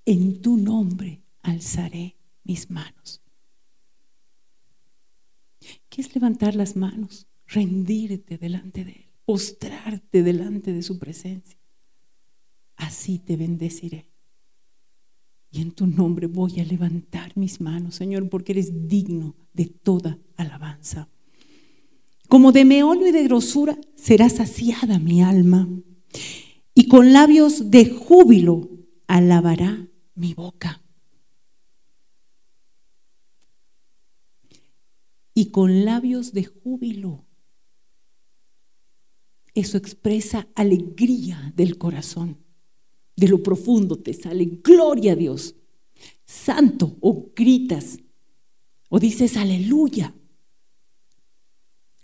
En 0.04 0.40
tu 0.40 0.56
nombre 0.56 1.22
alzaré 1.42 2.16
mis 2.44 2.70
manos. 2.70 3.20
¿Qué 5.88 6.00
es 6.00 6.14
levantar 6.14 6.54
las 6.54 6.76
manos? 6.76 7.26
Rendirte 7.46 8.38
delante 8.38 8.84
de 8.84 8.92
Él, 8.92 9.10
postrarte 9.24 10.22
delante 10.22 10.72
de 10.72 10.82
su 10.82 10.98
presencia. 10.98 11.58
Así 12.76 13.18
te 13.18 13.36
bendeciré. 13.36 14.12
Y 15.52 15.60
en 15.60 15.72
tu 15.72 15.86
nombre 15.86 16.26
voy 16.26 16.60
a 16.60 16.64
levantar 16.64 17.36
mis 17.36 17.60
manos, 17.60 17.96
Señor, 17.96 18.30
porque 18.30 18.52
eres 18.52 18.88
digno 18.88 19.36
de 19.52 19.66
toda 19.66 20.18
alabanza. 20.36 21.10
Como 22.28 22.52
de 22.52 22.64
meollo 22.64 23.06
y 23.06 23.12
de 23.12 23.22
grosura 23.24 23.78
será 23.94 24.30
saciada 24.30 24.98
mi 24.98 25.22
alma, 25.22 25.68
y 26.74 26.88
con 26.88 27.12
labios 27.12 27.70
de 27.70 27.90
júbilo 27.90 28.70
alabará 29.06 29.86
mi 30.14 30.32
boca. 30.32 30.82
Y 35.34 35.50
con 35.50 35.84
labios 35.84 36.32
de 36.32 36.44
júbilo. 36.44 37.26
Eso 39.54 39.76
expresa 39.76 40.48
alegría 40.54 41.52
del 41.54 41.76
corazón. 41.76 42.41
De 43.16 43.29
lo 43.29 43.42
profundo 43.42 43.96
te 43.96 44.14
sale 44.14 44.46
gloria 44.62 45.12
a 45.12 45.16
Dios. 45.16 45.55
Santo 46.25 46.96
o 47.01 47.31
gritas 47.35 47.98
o 48.88 48.98
dices 48.98 49.37
aleluya 49.37 50.14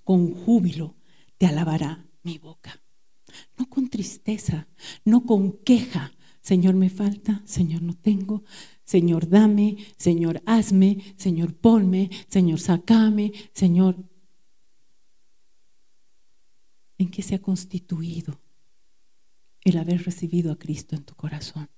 con 0.05 0.33
júbilo 0.33 0.97
te 1.37 1.47
alabará 1.47 2.07
mi 2.23 2.39
boca. 2.39 2.83
no 3.59 3.69
con 3.69 3.89
tristeza, 3.89 4.69
no 5.05 5.27
con 5.27 5.59
queja. 5.65 6.13
Señor, 6.41 6.75
me 6.75 6.89
falta, 6.89 7.43
Señor, 7.45 7.83
no 7.83 7.95
tengo, 7.95 8.43
Señor, 8.85 9.29
dame, 9.29 9.77
Señor, 9.99 10.43
hazme, 10.47 11.15
Señor, 11.19 11.55
ponme, 11.55 12.09
Señor, 12.29 12.59
sacame, 12.59 13.33
Señor. 13.53 13.97
¿En 16.97 17.11
qué 17.11 17.21
se 17.23 17.35
ha 17.35 17.43
constituido 17.43 18.41
el 19.65 19.77
haber 19.79 20.05
recibido 20.05 20.53
a 20.53 20.59
Cristo 20.59 20.97
en 20.97 21.05
tu 21.05 21.15
corazón? 21.15 21.69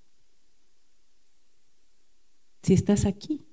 Si 2.62 2.75
estás 2.75 3.07
aquí, 3.07 3.47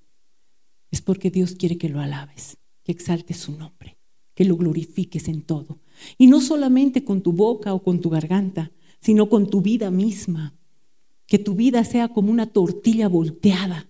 es 0.92 1.02
porque 1.02 1.32
Dios 1.32 1.56
quiere 1.56 1.78
que 1.78 1.90
lo 1.90 2.00
alabes, 2.00 2.58
que 2.84 2.92
exaltes 2.92 3.38
su 3.38 3.52
nombre, 3.58 3.98
que 4.34 4.46
lo 4.46 4.58
glorifiques 4.58 5.28
en 5.28 5.42
todo. 5.42 5.80
Y 6.18 6.28
no 6.28 6.42
solamente 6.42 7.04
con 7.04 7.22
tu 7.22 7.32
boca 7.32 7.74
o 7.74 7.84
con 7.84 8.02
tu 8.02 8.10
garganta, 8.10 8.72
sino 9.02 9.30
con 9.30 9.50
tu 9.50 9.62
vida 9.62 9.92
misma. 9.92 10.54
Que 11.26 11.40
tu 11.40 11.56
vida 11.56 11.84
sea 11.84 12.10
como 12.10 12.32
una 12.32 12.48
tortilla 12.48 13.08
volteada. 13.08 13.88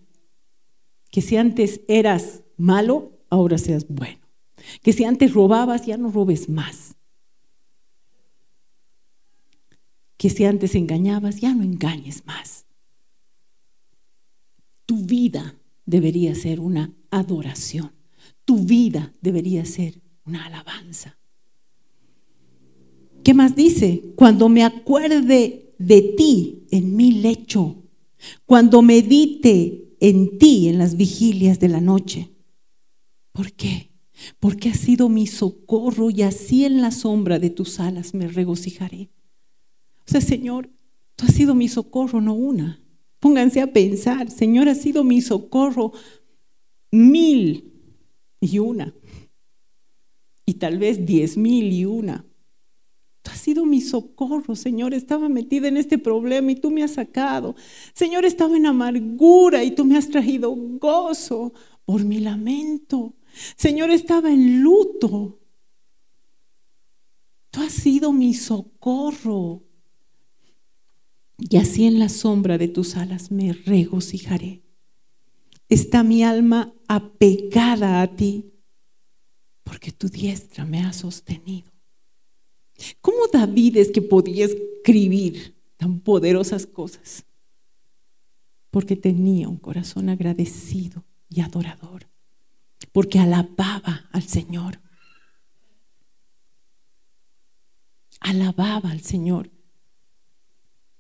Que 1.11 1.21
si 1.21 1.37
antes 1.37 1.81
eras 1.87 2.43
malo, 2.57 3.19
ahora 3.29 3.57
seas 3.57 3.87
bueno. 3.87 4.19
Que 4.81 4.93
si 4.93 5.03
antes 5.03 5.33
robabas, 5.33 5.85
ya 5.85 5.97
no 5.97 6.11
robes 6.11 6.49
más. 6.49 6.96
Que 10.17 10.29
si 10.29 10.45
antes 10.45 10.75
engañabas, 10.75 11.39
ya 11.39 11.53
no 11.53 11.63
engañes 11.63 12.25
más. 12.25 12.65
Tu 14.85 15.05
vida 15.05 15.55
debería 15.85 16.33
ser 16.35 16.59
una 16.59 16.93
adoración. 17.11 17.91
Tu 18.45 18.59
vida 18.59 19.13
debería 19.21 19.63
ser 19.65 20.01
una 20.25 20.45
alabanza. 20.45 21.17
¿Qué 23.23 23.33
más 23.33 23.55
dice? 23.55 24.13
Cuando 24.15 24.49
me 24.49 24.63
acuerde 24.63 25.73
de 25.77 26.01
ti 26.17 26.65
en 26.71 26.95
mi 26.95 27.11
lecho, 27.11 27.83
cuando 28.45 28.81
medite 28.81 29.95
en 29.99 30.37
ti 30.37 30.69
en 30.69 30.77
las 30.77 30.95
vigilias 30.95 31.59
de 31.59 31.69
la 31.69 31.81
noche. 31.81 32.31
¿Por 33.31 33.53
qué? 33.53 33.91
Porque 34.39 34.69
has 34.69 34.79
sido 34.79 35.09
mi 35.09 35.27
socorro 35.27 36.09
y 36.09 36.23
así 36.23 36.65
en 36.65 36.81
la 36.81 36.91
sombra 36.91 37.39
de 37.39 37.49
tus 37.49 37.79
alas 37.79 38.13
me 38.13 38.27
regocijaré. 38.27 39.09
O 40.07 40.11
sea, 40.11 40.21
Señor, 40.21 40.69
tú 41.15 41.25
has 41.25 41.33
sido 41.33 41.53
mi 41.53 41.67
socorro, 41.67 42.21
no 42.21 42.33
una. 42.33 42.81
Pónganse 43.19 43.61
a 43.61 43.73
pensar, 43.73 44.31
Señor, 44.31 44.69
ha 44.69 44.75
sido 44.75 45.03
mi 45.03 45.21
socorro 45.21 45.91
mil 46.91 47.73
y 48.39 48.59
una. 48.59 48.93
Y 50.45 50.55
tal 50.55 50.79
vez 50.79 51.05
diez 51.05 51.35
mil 51.35 51.73
y 51.73 51.83
una. 51.83 52.25
Tú 53.21 53.31
has 53.31 53.39
sido 53.39 53.65
mi 53.65 53.81
socorro, 53.81 54.55
Señor. 54.55 54.93
Estaba 54.93 55.27
metida 55.27 55.67
en 55.67 55.75
este 55.75 55.97
problema 55.97 56.53
y 56.53 56.55
tú 56.55 56.71
me 56.71 56.83
has 56.83 56.91
sacado. 56.91 57.55
Señor, 57.93 58.23
estaba 58.23 58.55
en 58.55 58.65
amargura 58.65 59.65
y 59.65 59.71
tú 59.71 59.83
me 59.83 59.97
has 59.97 60.07
traído 60.07 60.55
gozo 60.55 61.51
por 61.83 62.05
mi 62.05 62.21
lamento. 62.21 63.13
Señor, 63.57 63.91
estaba 63.91 64.31
en 64.31 64.61
luto. 64.61 65.41
Tú 67.51 67.59
has 67.61 67.73
sido 67.73 68.13
mi 68.13 68.33
socorro. 68.33 69.66
Y 71.37 71.57
así 71.57 71.85
en 71.85 71.99
la 71.99 72.09
sombra 72.09 72.57
de 72.57 72.67
tus 72.67 72.95
alas 72.95 73.31
me 73.31 73.53
regocijaré. 73.53 74.63
Está 75.69 76.03
mi 76.03 76.23
alma 76.23 76.73
apegada 76.87 78.01
a 78.01 78.15
ti, 78.15 78.53
porque 79.63 79.91
tu 79.91 80.09
diestra 80.09 80.65
me 80.65 80.81
ha 80.81 80.93
sostenido. 80.93 81.71
¿Cómo 83.01 83.27
David 83.31 83.77
es 83.77 83.91
que 83.91 84.01
podía 84.01 84.45
escribir 84.45 85.55
tan 85.77 85.99
poderosas 85.99 86.65
cosas? 86.65 87.25
Porque 88.71 88.95
tenía 88.95 89.49
un 89.49 89.57
corazón 89.57 90.09
agradecido 90.09 91.03
y 91.29 91.41
adorador, 91.41 92.07
porque 92.91 93.19
alababa 93.19 94.07
al 94.11 94.23
Señor. 94.23 94.79
Alababa 98.19 98.91
al 98.91 99.01
Señor. 99.01 99.56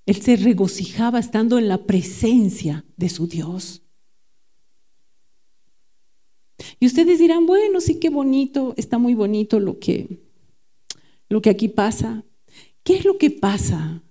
Él 0.07 0.21
se 0.21 0.37
regocijaba 0.37 1.19
estando 1.19 1.59
en 1.59 1.67
la 1.67 1.83
presencia 1.85 2.85
de 2.95 3.09
su 3.09 3.27
Dios. 3.27 3.83
Y 6.79 6.87
ustedes 6.87 7.19
dirán, 7.19 7.45
bueno, 7.45 7.81
sí, 7.81 7.99
qué 7.99 8.09
bonito, 8.09 8.73
está 8.77 8.97
muy 8.97 9.13
bonito 9.13 9.59
lo 9.59 9.77
que 9.79 10.25
lo 11.29 11.41
que 11.41 11.49
aquí 11.49 11.67
pasa. 11.67 12.23
¿Qué 12.83 12.95
es 12.95 13.05
lo 13.05 13.17
que 13.17 13.29
pasa 13.29 14.01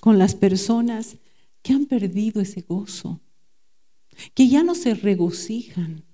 con 0.00 0.18
las 0.18 0.34
personas 0.34 1.16
que 1.62 1.72
han 1.72 1.86
perdido 1.86 2.42
ese 2.42 2.60
gozo? 2.60 3.20
Que 4.34 4.48
ya 4.48 4.62
no 4.62 4.74
se 4.74 4.94
regocijan, 4.94 6.04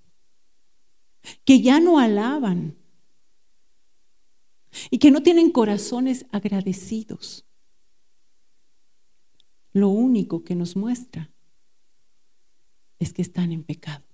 que 1.45 1.61
ya 1.61 1.81
no 1.81 1.99
alaban 1.99 2.77
y 4.89 4.99
que 4.99 5.11
no 5.11 5.23
tienen 5.23 5.51
corazones 5.51 6.27
agradecidos. 6.31 7.45
Lo 9.73 9.89
único 9.89 10.45
que 10.45 10.55
nos 10.55 10.77
muestra 10.77 11.31
es 12.99 13.13
que 13.13 13.23
están 13.23 13.53
en 13.53 13.65
pecado. 13.65 14.05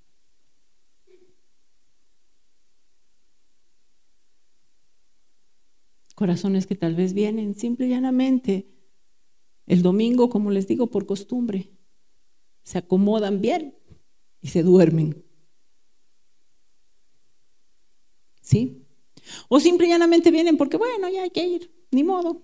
corazones 6.18 6.66
que 6.66 6.74
tal 6.74 6.96
vez 6.96 7.14
vienen 7.14 7.54
simple 7.54 7.86
y 7.86 7.90
llanamente 7.90 8.66
el 9.66 9.82
domingo, 9.82 10.28
como 10.28 10.50
les 10.50 10.66
digo, 10.66 10.88
por 10.88 11.06
costumbre. 11.06 11.70
Se 12.64 12.76
acomodan 12.76 13.40
bien 13.40 13.76
y 14.40 14.48
se 14.48 14.64
duermen. 14.64 15.24
¿Sí? 18.40 18.82
O 19.48 19.60
simple 19.60 19.86
y 19.86 19.90
llanamente 19.90 20.32
vienen 20.32 20.56
porque, 20.56 20.76
bueno, 20.76 21.08
ya 21.08 21.22
hay 21.22 21.30
que 21.30 21.46
ir, 21.46 21.72
ni 21.92 22.02
modo. 22.02 22.42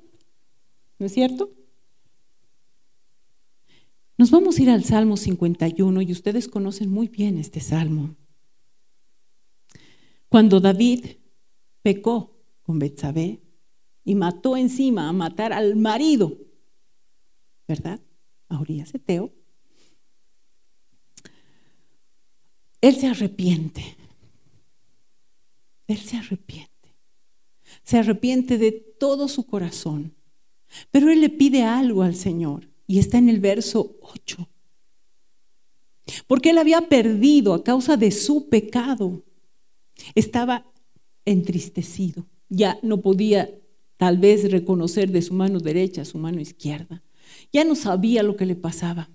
¿No 1.01 1.07
es 1.07 1.13
cierto? 1.13 1.51
Nos 4.17 4.31
vamos 4.31 4.59
a 4.59 4.63
ir 4.63 4.71
al 4.71 4.85
Salmo 4.85 5.17
51 5.17 6.03
y 6.03 6.13
ustedes 6.13 6.49
conocen 6.49 6.91
muy 6.91 7.09
bien 7.09 7.39
este 7.39 7.61
salmo. 7.61 8.17
Cuando 10.29 10.61
David 10.61 11.05
pecó 11.83 12.33
con 12.63 12.79
Betsabé, 12.79 13.45
y 14.05 14.15
mató 14.15 14.57
encima 14.57 15.09
a 15.09 15.13
matar 15.13 15.53
al 15.53 15.77
marido, 15.77 16.37
¿verdad? 17.67 18.01
A 18.49 18.61
Urias 18.61 18.95
Eteo. 18.95 19.33
Él 22.83 22.97
se 22.97 23.07
arrepiente. 23.07 23.97
Él 25.87 25.97
se 25.97 26.19
arrepiente. 26.19 26.71
Se 27.83 27.99
arrepiente 27.99 28.59
de 28.59 28.73
todo 28.73 29.27
su 29.29 29.47
corazón. 29.47 30.15
Pero 30.91 31.11
él 31.11 31.23
le 31.23 31.31
pide 31.31 31.63
algo 31.63 32.03
al 32.03 32.15
Señor 32.15 32.69
y 32.87 32.99
está 32.99 33.19
en 33.19 33.29
el 33.29 33.41
verso 33.41 33.97
8. 34.01 34.49
Porque 36.27 36.51
él 36.51 36.59
había 36.59 36.89
perdido 36.89 37.55
a 37.55 37.65
causa 37.65 37.97
de 37.97 38.11
su 38.11 38.49
pecado. 38.49 39.25
Estaba 40.15 40.71
entristecido. 41.25 42.27
Ya 42.49 42.79
no 42.83 43.01
podía 43.01 43.51
tal 43.97 44.19
vez 44.19 44.51
reconocer 44.51 45.11
de 45.11 45.23
su 45.23 45.35
mano 45.35 45.61
derecha 45.61 46.05
su 46.05 46.19
mano 46.19 46.41
izquierda. 46.41 47.03
Ya 47.53 47.65
no 47.65 47.75
sabía 47.75 48.23
lo 48.23 48.37
que 48.37 48.47
le 48.47 48.57
pasaba. 48.57 49.11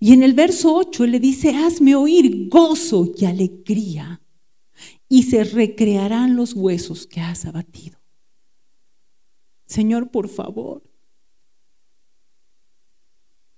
Y 0.00 0.12
en 0.12 0.22
el 0.22 0.34
verso 0.34 0.74
8 0.74 1.04
él 1.04 1.12
le 1.12 1.20
dice, 1.20 1.50
hazme 1.50 1.94
oír 1.94 2.48
gozo 2.48 3.12
y 3.16 3.24
alegría, 3.26 4.20
y 5.08 5.24
se 5.24 5.44
recrearán 5.44 6.36
los 6.36 6.54
huesos 6.54 7.06
que 7.06 7.20
has 7.20 7.44
abatido. 7.44 7.98
Señor, 9.66 10.10
por 10.10 10.28
favor, 10.28 10.82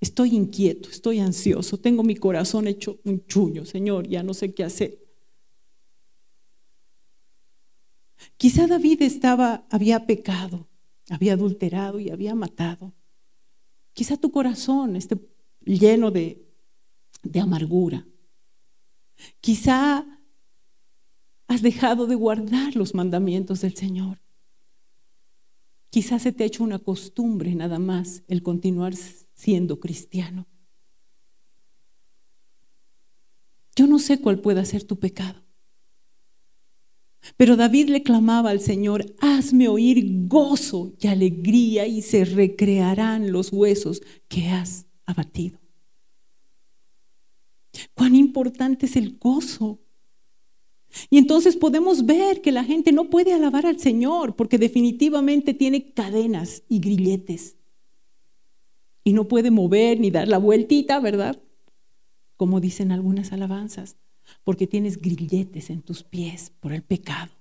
estoy 0.01 0.35
inquieto, 0.35 0.89
estoy 0.89 1.19
ansioso, 1.19 1.79
tengo 1.79 2.03
mi 2.03 2.17
corazón 2.17 2.67
hecho 2.67 2.99
un 3.05 3.25
chuño, 3.27 3.65
Señor, 3.65 4.09
ya 4.09 4.23
no 4.23 4.35
sé 4.35 4.55
qué 4.55 4.65
hacer. 4.65 4.99
Quizá 8.37 8.67
David 8.67 9.03
estaba, 9.03 9.67
había 9.71 10.07
pecado, 10.07 10.69
había 11.09 11.35
adulterado 11.35 12.01
y 12.01 12.11
había 12.11 12.35
matado. 12.35 12.93
Quizá 13.93 14.17
tu 14.17 14.31
corazón 14.31 14.97
esté 14.97 15.17
lleno 15.65 16.11
de, 16.11 16.47
de 17.23 17.41
amargura. 17.41 18.07
Quizá 19.41 20.07
has 21.49 21.63
dejado 21.63 22.07
de 22.07 22.15
guardar 22.15 22.77
los 22.77 22.95
mandamientos 22.95 23.63
del 23.63 23.75
Señor. 23.75 24.21
Quizá 25.91 26.19
se 26.19 26.33
te 26.33 26.45
ha 26.45 26.47
hecho 26.47 26.63
una 26.63 26.79
costumbre 26.79 27.55
nada 27.55 27.79
más 27.79 28.23
el 28.29 28.43
continuar 28.43 28.95
siendo 29.39 29.79
cristiano. 29.79 30.49
Yo 33.77 33.87
no 33.87 34.01
sé 34.01 34.21
cuál 34.21 34.41
pueda 34.41 34.65
ser 34.65 34.83
tu 34.83 34.99
pecado. 34.99 35.45
Pero 37.37 37.55
David 37.55 37.89
le 37.89 38.03
clamaba 38.03 38.51
al 38.51 38.61
Señor, 38.61 39.15
hazme 39.21 39.69
oír 39.69 40.27
gozo 40.27 40.93
y 41.01 41.07
alegría 41.07 41.87
y 41.87 42.03
se 42.03 42.25
recrearán 42.25 43.31
los 43.31 43.53
huesos 43.53 44.03
que 44.27 44.49
has 44.49 44.87
abatido. 45.07 45.61
Cuán 47.95 48.17
importante 48.17 48.87
es 48.87 48.97
el 48.97 49.19
gozo. 49.19 49.79
Y 51.11 51.19
entonces 51.19 51.57
podemos 51.57 52.07
ver 52.07 52.41
que 52.41 52.51
la 52.51 52.65
gente 52.65 52.91
no 52.91 53.09
puede 53.09 53.33
alabar 53.33 53.67
al 53.67 53.79
Señor 53.79 54.35
porque 54.35 54.59
definitivamente 54.59 55.55
tiene 55.55 55.93
cadenas 55.93 56.65
y 56.69 56.81
grilletes. 56.81 57.58
Y 59.09 59.15
no 59.15 59.27
puede 59.27 59.51
mover 59.51 59.99
ni 60.01 60.11
dar 60.11 60.29
la 60.29 60.37
vueltita, 60.37 61.01
¿verdad? 61.01 61.43
Como 62.37 62.61
dicen 62.61 62.93
algunas 62.93 63.33
alabanzas, 63.33 63.97
porque 64.45 64.67
tienes 64.67 65.01
grilletes 65.01 65.71
en 65.71 65.81
tus 65.81 66.03
pies 66.03 66.53
por 66.61 66.75
el 66.75 66.83
pecado. 66.83 67.33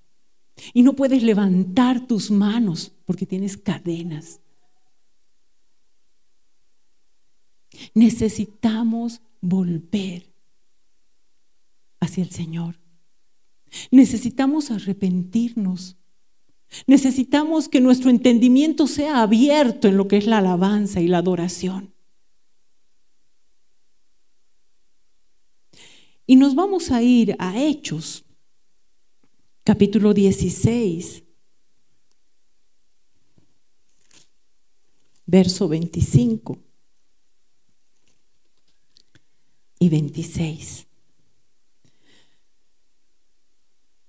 Y 0.72 0.82
no 0.82 0.94
puedes 0.94 1.22
levantar 1.22 2.06
tus 2.06 2.30
manos 2.30 2.92
porque 3.04 3.26
tienes 3.26 3.58
cadenas. 3.58 4.40
Necesitamos 7.92 9.20
volver 9.42 10.32
hacia 12.00 12.24
el 12.24 12.30
Señor. 12.30 12.76
Necesitamos 13.90 14.70
arrepentirnos. 14.70 15.97
Necesitamos 16.86 17.68
que 17.68 17.80
nuestro 17.80 18.10
entendimiento 18.10 18.86
sea 18.86 19.22
abierto 19.22 19.88
en 19.88 19.96
lo 19.96 20.08
que 20.08 20.18
es 20.18 20.26
la 20.26 20.38
alabanza 20.38 21.00
y 21.00 21.08
la 21.08 21.18
adoración. 21.18 21.92
Y 26.26 26.36
nos 26.36 26.54
vamos 26.54 26.90
a 26.90 27.02
ir 27.02 27.34
a 27.38 27.58
Hechos, 27.58 28.24
capítulo 29.64 30.12
16, 30.12 31.24
verso 35.24 35.68
25 35.68 36.58
y 39.78 39.88
26. 39.88 40.86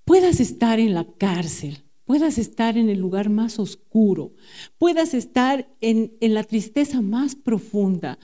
Puedas 0.04 0.40
estar 0.40 0.80
en 0.80 0.92
la 0.92 1.04
cárcel, 1.04 1.84
puedas 2.10 2.38
estar 2.38 2.76
en 2.76 2.88
el 2.88 2.98
lugar 2.98 3.30
más 3.30 3.60
oscuro, 3.60 4.32
puedas 4.78 5.14
estar 5.14 5.72
en, 5.80 6.16
en 6.20 6.34
la 6.34 6.42
tristeza 6.42 7.00
más 7.00 7.36
profunda, 7.36 8.18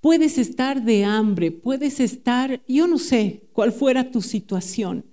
puedes 0.00 0.38
estar 0.38 0.84
de 0.84 1.04
hambre, 1.04 1.50
puedes 1.50 1.98
estar, 1.98 2.62
yo 2.68 2.86
no 2.86 2.98
sé 2.98 3.48
cuál 3.52 3.72
fuera 3.72 4.12
tu 4.12 4.22
situación, 4.22 5.06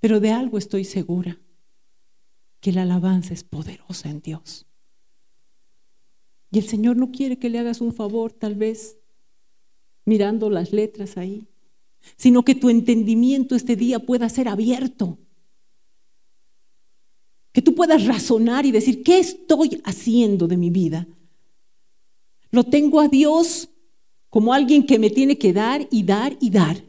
pero 0.00 0.20
de 0.20 0.32
algo 0.32 0.58
estoy 0.58 0.84
segura, 0.84 1.40
que 2.60 2.72
la 2.72 2.82
alabanza 2.82 3.32
es 3.32 3.42
poderosa 3.42 4.10
en 4.10 4.20
Dios. 4.20 4.66
Y 6.50 6.58
el 6.58 6.68
Señor 6.68 6.98
no 6.98 7.10
quiere 7.10 7.38
que 7.38 7.48
le 7.48 7.58
hagas 7.58 7.80
un 7.80 7.94
favor, 7.94 8.34
tal 8.34 8.54
vez, 8.54 8.98
mirando 10.04 10.50
las 10.50 10.74
letras 10.74 11.16
ahí, 11.16 11.48
sino 12.18 12.44
que 12.44 12.54
tu 12.54 12.68
entendimiento 12.68 13.54
este 13.54 13.76
día 13.76 13.98
pueda 13.98 14.28
ser 14.28 14.48
abierto. 14.48 15.16
Puedas 17.74 18.06
razonar 18.06 18.66
y 18.66 18.72
decir, 18.72 19.02
¿qué 19.02 19.18
estoy 19.18 19.80
haciendo 19.84 20.46
de 20.48 20.56
mi 20.56 20.70
vida? 20.70 21.06
Lo 22.50 22.64
tengo 22.64 23.00
a 23.00 23.08
Dios 23.08 23.68
como 24.28 24.52
alguien 24.52 24.86
que 24.86 24.98
me 24.98 25.10
tiene 25.10 25.38
que 25.38 25.52
dar 25.52 25.86
y 25.90 26.02
dar 26.04 26.36
y 26.40 26.50
dar. 26.50 26.82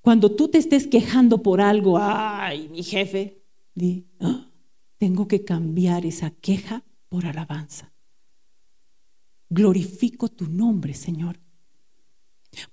Cuando 0.00 0.30
tú 0.30 0.48
te 0.48 0.58
estés 0.58 0.86
quejando 0.86 1.42
por 1.42 1.60
algo, 1.60 1.98
ay, 1.98 2.68
mi 2.68 2.82
jefe, 2.82 3.42
di, 3.74 4.06
ah, 4.20 4.50
tengo 4.98 5.26
que 5.26 5.44
cambiar 5.44 6.04
esa 6.04 6.30
queja 6.30 6.84
por 7.08 7.26
alabanza. 7.26 7.92
Glorifico 9.48 10.28
tu 10.28 10.46
nombre, 10.46 10.94
Señor. 10.94 11.40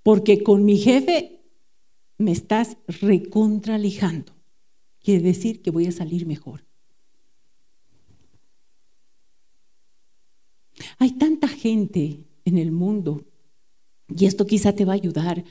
Porque 0.03 0.43
con 0.43 0.65
mi 0.65 0.77
jefe 0.77 1.41
me 2.17 2.31
estás 2.31 2.77
recontralijando. 2.87 4.33
Quiere 4.99 5.21
decir 5.21 5.61
que 5.61 5.71
voy 5.71 5.87
a 5.87 5.91
salir 5.91 6.25
mejor. 6.25 6.65
Hay 10.97 11.11
tanta 11.11 11.47
gente 11.47 12.25
en 12.45 12.57
el 12.57 12.71
mundo, 12.71 13.25
y 14.07 14.25
esto 14.25 14.45
quizá 14.45 14.73
te 14.73 14.85
va 14.85 14.93
a 14.93 14.95
ayudar 14.95 15.43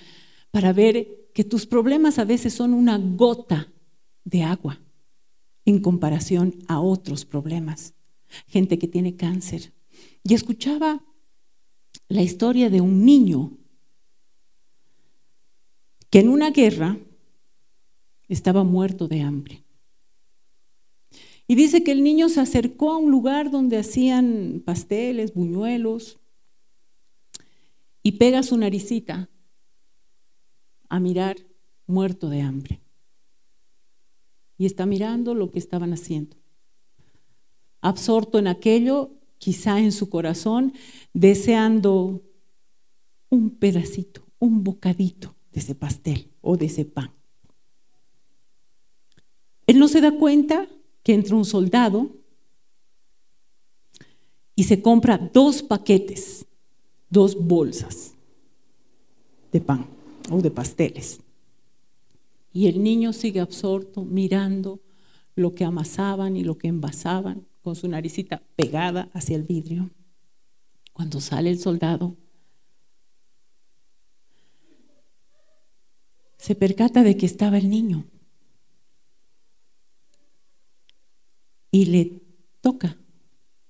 para 0.50 0.72
ver 0.72 1.28
que 1.34 1.44
tus 1.44 1.66
problemas 1.66 2.18
a 2.18 2.24
veces 2.24 2.52
son 2.52 2.74
una 2.74 2.98
gota 2.98 3.72
de 4.24 4.42
agua 4.42 4.80
en 5.64 5.80
comparación 5.80 6.54
a 6.68 6.80
otros 6.80 7.24
problemas. 7.24 7.94
Gente 8.46 8.78
que 8.78 8.88
tiene 8.88 9.16
cáncer. 9.16 9.72
Y 10.22 10.34
escuchaba 10.34 11.04
la 12.08 12.22
historia 12.22 12.70
de 12.70 12.80
un 12.80 13.04
niño 13.04 13.58
que 16.10 16.20
en 16.20 16.28
una 16.28 16.50
guerra 16.50 16.98
estaba 18.28 18.64
muerto 18.64 19.08
de 19.08 19.22
hambre. 19.22 19.64
Y 21.50 21.56
dice 21.56 21.82
que 21.82 21.90
el 21.90 22.04
niño 22.04 22.28
se 22.28 22.38
acercó 22.38 22.92
a 22.92 22.96
un 22.96 23.10
lugar 23.10 23.50
donde 23.50 23.76
hacían 23.76 24.62
pasteles, 24.64 25.34
buñuelos, 25.34 26.20
y 28.04 28.12
pega 28.12 28.44
su 28.44 28.56
naricita 28.56 29.28
a 30.88 31.00
mirar 31.00 31.38
muerto 31.88 32.28
de 32.28 32.42
hambre. 32.42 32.80
Y 34.58 34.66
está 34.66 34.86
mirando 34.86 35.34
lo 35.34 35.50
que 35.50 35.58
estaban 35.58 35.92
haciendo. 35.92 36.36
Absorto 37.80 38.38
en 38.38 38.46
aquello, 38.46 39.10
quizá 39.38 39.80
en 39.80 39.90
su 39.90 40.08
corazón, 40.08 40.72
deseando 41.14 42.22
un 43.28 43.50
pedacito, 43.50 44.24
un 44.38 44.62
bocadito 44.62 45.34
de 45.50 45.58
ese 45.58 45.74
pastel 45.74 46.30
o 46.42 46.56
de 46.56 46.66
ese 46.66 46.84
pan. 46.84 47.10
Él 49.66 49.80
no 49.80 49.88
se 49.88 50.00
da 50.00 50.12
cuenta 50.12 50.68
que 51.02 51.14
entra 51.14 51.36
un 51.36 51.44
soldado 51.44 52.10
y 54.54 54.64
se 54.64 54.82
compra 54.82 55.16
dos 55.18 55.62
paquetes, 55.62 56.46
dos 57.08 57.34
bolsas 57.34 58.14
de 59.52 59.60
pan 59.60 59.86
o 60.30 60.40
de 60.40 60.50
pasteles. 60.50 61.20
Y 62.52 62.66
el 62.66 62.82
niño 62.82 63.12
sigue 63.12 63.40
absorto 63.40 64.04
mirando 64.04 64.80
lo 65.34 65.54
que 65.54 65.64
amasaban 65.64 66.36
y 66.36 66.44
lo 66.44 66.58
que 66.58 66.68
envasaban 66.68 67.46
con 67.62 67.76
su 67.76 67.88
naricita 67.88 68.42
pegada 68.56 69.08
hacia 69.12 69.36
el 69.36 69.44
vidrio. 69.44 69.90
Cuando 70.92 71.20
sale 71.20 71.50
el 71.50 71.58
soldado, 71.58 72.16
se 76.36 76.54
percata 76.54 77.02
de 77.02 77.16
que 77.16 77.26
estaba 77.26 77.58
el 77.58 77.70
niño 77.70 78.04
y 81.70 81.86
le 81.86 82.22
toca. 82.60 82.98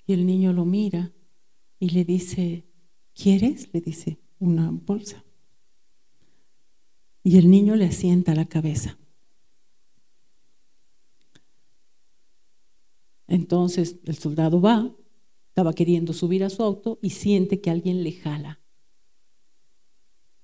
Y 0.07 0.13
el 0.13 0.27
niño 0.27 0.53
lo 0.53 0.65
mira 0.65 1.13
y 1.79 1.91
le 1.91 2.05
dice, 2.05 2.67
¿quieres? 3.15 3.73
Le 3.73 3.81
dice, 3.81 4.19
una 4.39 4.71
bolsa. 4.71 5.25
Y 7.23 7.39
el 7.39 7.51
niño 7.51 7.77
le 7.77 7.87
asienta 7.87 8.35
la 8.35 8.47
cabeza. 8.47 8.99
Entonces 13.27 14.01
el 14.07 14.17
soldado 14.17 14.61
va, 14.61 14.93
estaba 15.49 15.73
queriendo 15.73 16.13
subir 16.13 16.43
a 16.43 16.51
su 16.51 16.63
auto 16.63 16.99
y 17.01 17.11
siente 17.11 17.61
que 17.61 17.71
alguien 17.71 18.03
le 18.03 18.13
jala 18.13 18.61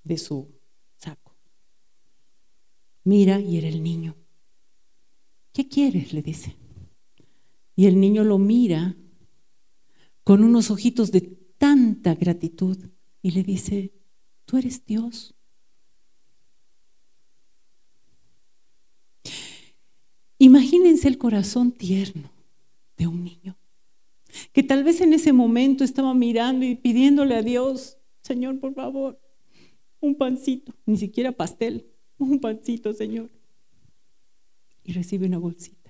de 0.05 0.19
su 0.19 0.55
saco. 0.97 1.35
Mira 3.03 3.41
y 3.41 3.57
era 3.57 3.67
el 3.67 3.83
niño. 3.83 4.17
¿Qué 5.53 5.69
quieres? 5.69 6.13
le 6.13 6.23
dice. 6.23 6.55
Y 7.77 7.87
el 7.87 8.01
niño 8.01 8.24
lo 8.24 8.39
mira 8.39 8.97
con 10.24 10.43
unos 10.43 10.70
ojitos 10.70 11.12
de 11.12 11.20
tanta 11.20 12.14
gratitud 12.14 12.77
y 13.22 13.31
le 13.31 13.43
dice, 13.43 13.93
tú 14.47 14.57
eres 14.57 14.85
Dios. 14.85 15.35
Imagínense 20.39 21.09
el 21.09 21.18
corazón 21.18 21.72
tierno 21.72 22.31
de 22.97 23.07
un 23.07 23.24
niño, 23.24 23.57
que 24.53 24.62
tal 24.62 24.85
vez 24.85 25.01
en 25.01 25.12
ese 25.12 25.33
momento 25.33 25.85
estaba 25.85 26.14
mirando 26.14 26.64
y 26.64 26.74
pidiéndole 26.74 27.37
a 27.37 27.43
Dios, 27.43 27.99
Señor, 28.22 28.59
por 28.59 28.74
favor, 28.74 29.20
un 30.01 30.16
pancito, 30.16 30.74
ni 30.85 30.97
siquiera 30.97 31.33
pastel, 31.33 31.87
un 32.18 32.41
pancito, 32.41 32.93
Señor. 32.93 33.31
Y 34.85 34.93
recibe 34.93 35.27
una 35.27 35.39
bolsita. 35.39 35.86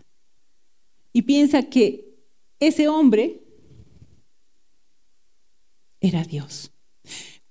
Y 1.16 1.22
piensa 1.22 1.62
que 1.62 2.14
ese 2.60 2.88
hombre 2.88 3.42
era 5.98 6.22
Dios. 6.22 6.70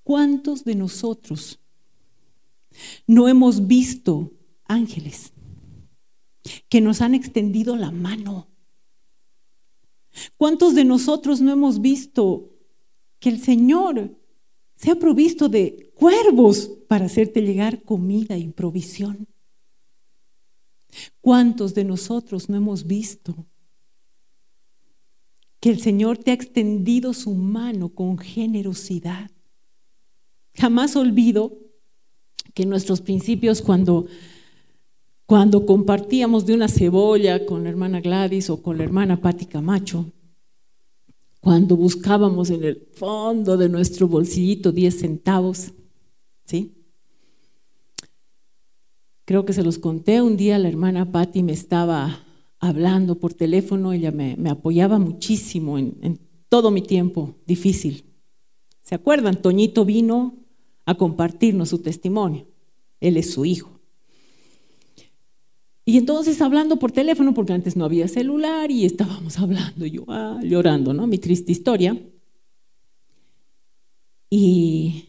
¿Cuántos 0.04 0.64
de 0.66 0.76
nosotros 0.76 1.60
no 3.08 3.28
hemos 3.28 3.66
visto 3.66 4.32
ángeles? 4.66 5.34
que 6.70 6.80
nos 6.80 7.02
han 7.02 7.16
extendido 7.16 7.76
la 7.76 7.90
mano. 7.90 8.50
¿Cuántos 10.38 10.76
de 10.76 10.86
nosotros 10.86 11.42
no 11.42 11.52
hemos 11.52 11.82
visto 11.82 12.52
que 13.20 13.30
el 13.30 13.42
Señor 13.42 14.16
se 14.76 14.92
ha 14.92 14.96
provisto 14.96 15.50
de 15.50 15.92
cuervos 15.96 16.70
para 16.88 17.06
hacerte 17.06 17.42
llegar 17.42 17.82
comida 17.82 18.38
y 18.38 18.48
provisión? 18.50 19.28
¿Cuántos 21.20 21.74
de 21.74 21.84
nosotros 21.84 22.48
no 22.48 22.58
hemos 22.58 22.86
visto 22.86 23.48
que 25.66 25.72
el 25.72 25.82
Señor 25.82 26.20
te 26.20 26.30
ha 26.30 26.36
extendido 26.36 27.12
su 27.16 27.34
mano 27.34 27.90
con 27.90 28.20
generosidad? 28.20 29.32
Jamás 30.54 30.96
olvido 30.96 31.58
que 32.54 32.68
nuestros 32.68 33.02
principios 33.02 33.64
cuando 33.64 34.06
cuando 35.26 35.66
compartíamos 35.66 36.46
de 36.46 36.54
una 36.54 36.68
cebolla 36.68 37.48
con 37.48 37.64
la 37.64 37.72
hermana 37.72 38.00
Gladys 38.00 38.52
o 38.52 38.62
con 38.62 38.78
la 38.78 38.84
hermana 38.84 39.20
Patti 39.20 39.48
Camacho, 39.48 40.06
cuando 41.42 41.76
buscábamos 41.76 42.52
en 42.52 42.64
el 42.64 42.88
fondo 42.94 43.58
de 43.58 43.68
nuestro 43.68 44.08
bolsillito 44.08 44.72
10 44.72 45.00
centavos, 45.00 45.74
¿sí? 46.44 46.76
Creo 49.26 49.46
que 49.46 49.54
se 49.54 49.64
los 49.64 49.80
conté 49.80 50.22
un 50.22 50.38
día, 50.38 50.60
la 50.60 50.70
hermana 50.70 51.12
Patti 51.12 51.42
me 51.42 51.54
estaba 51.54 52.25
hablando 52.68 53.20
por 53.20 53.34
teléfono, 53.34 53.94
ella 53.94 54.12
me, 54.12 54.36
apoyaba 54.50 55.00
muchísimo 55.00 55.78
en, 55.78 56.20
todo 56.50 56.72
mi 56.72 56.82
tiempo 56.82 57.36
difícil. 57.46 58.06
¿Se 58.82 58.96
acuerdan? 58.96 59.42
Toñito 59.42 59.84
vino 59.84 60.38
a 60.86 60.96
compartirnos 60.96 61.70
su 61.70 61.80
testimonio. 61.80 62.48
Él 63.00 63.18
es 63.18 63.32
su 63.32 63.46
hijo. 63.46 63.80
Y 65.86 65.98
entonces 65.98 66.42
hablando 66.42 66.78
por 66.78 66.92
teléfono, 66.92 67.34
porque 67.34 67.54
antes 67.54 67.76
no 67.76 67.86
había 67.86 68.08
celular 68.08 68.72
y 68.72 68.86
estábamos 68.86 69.38
hablando, 69.40 69.86
yo 69.86 70.06
ah, 70.08 70.40
llorando, 70.44 70.94
¿no? 70.94 71.08
Mi 71.08 71.18
triste 71.18 71.52
historia. 71.52 72.00
Y 74.30 75.06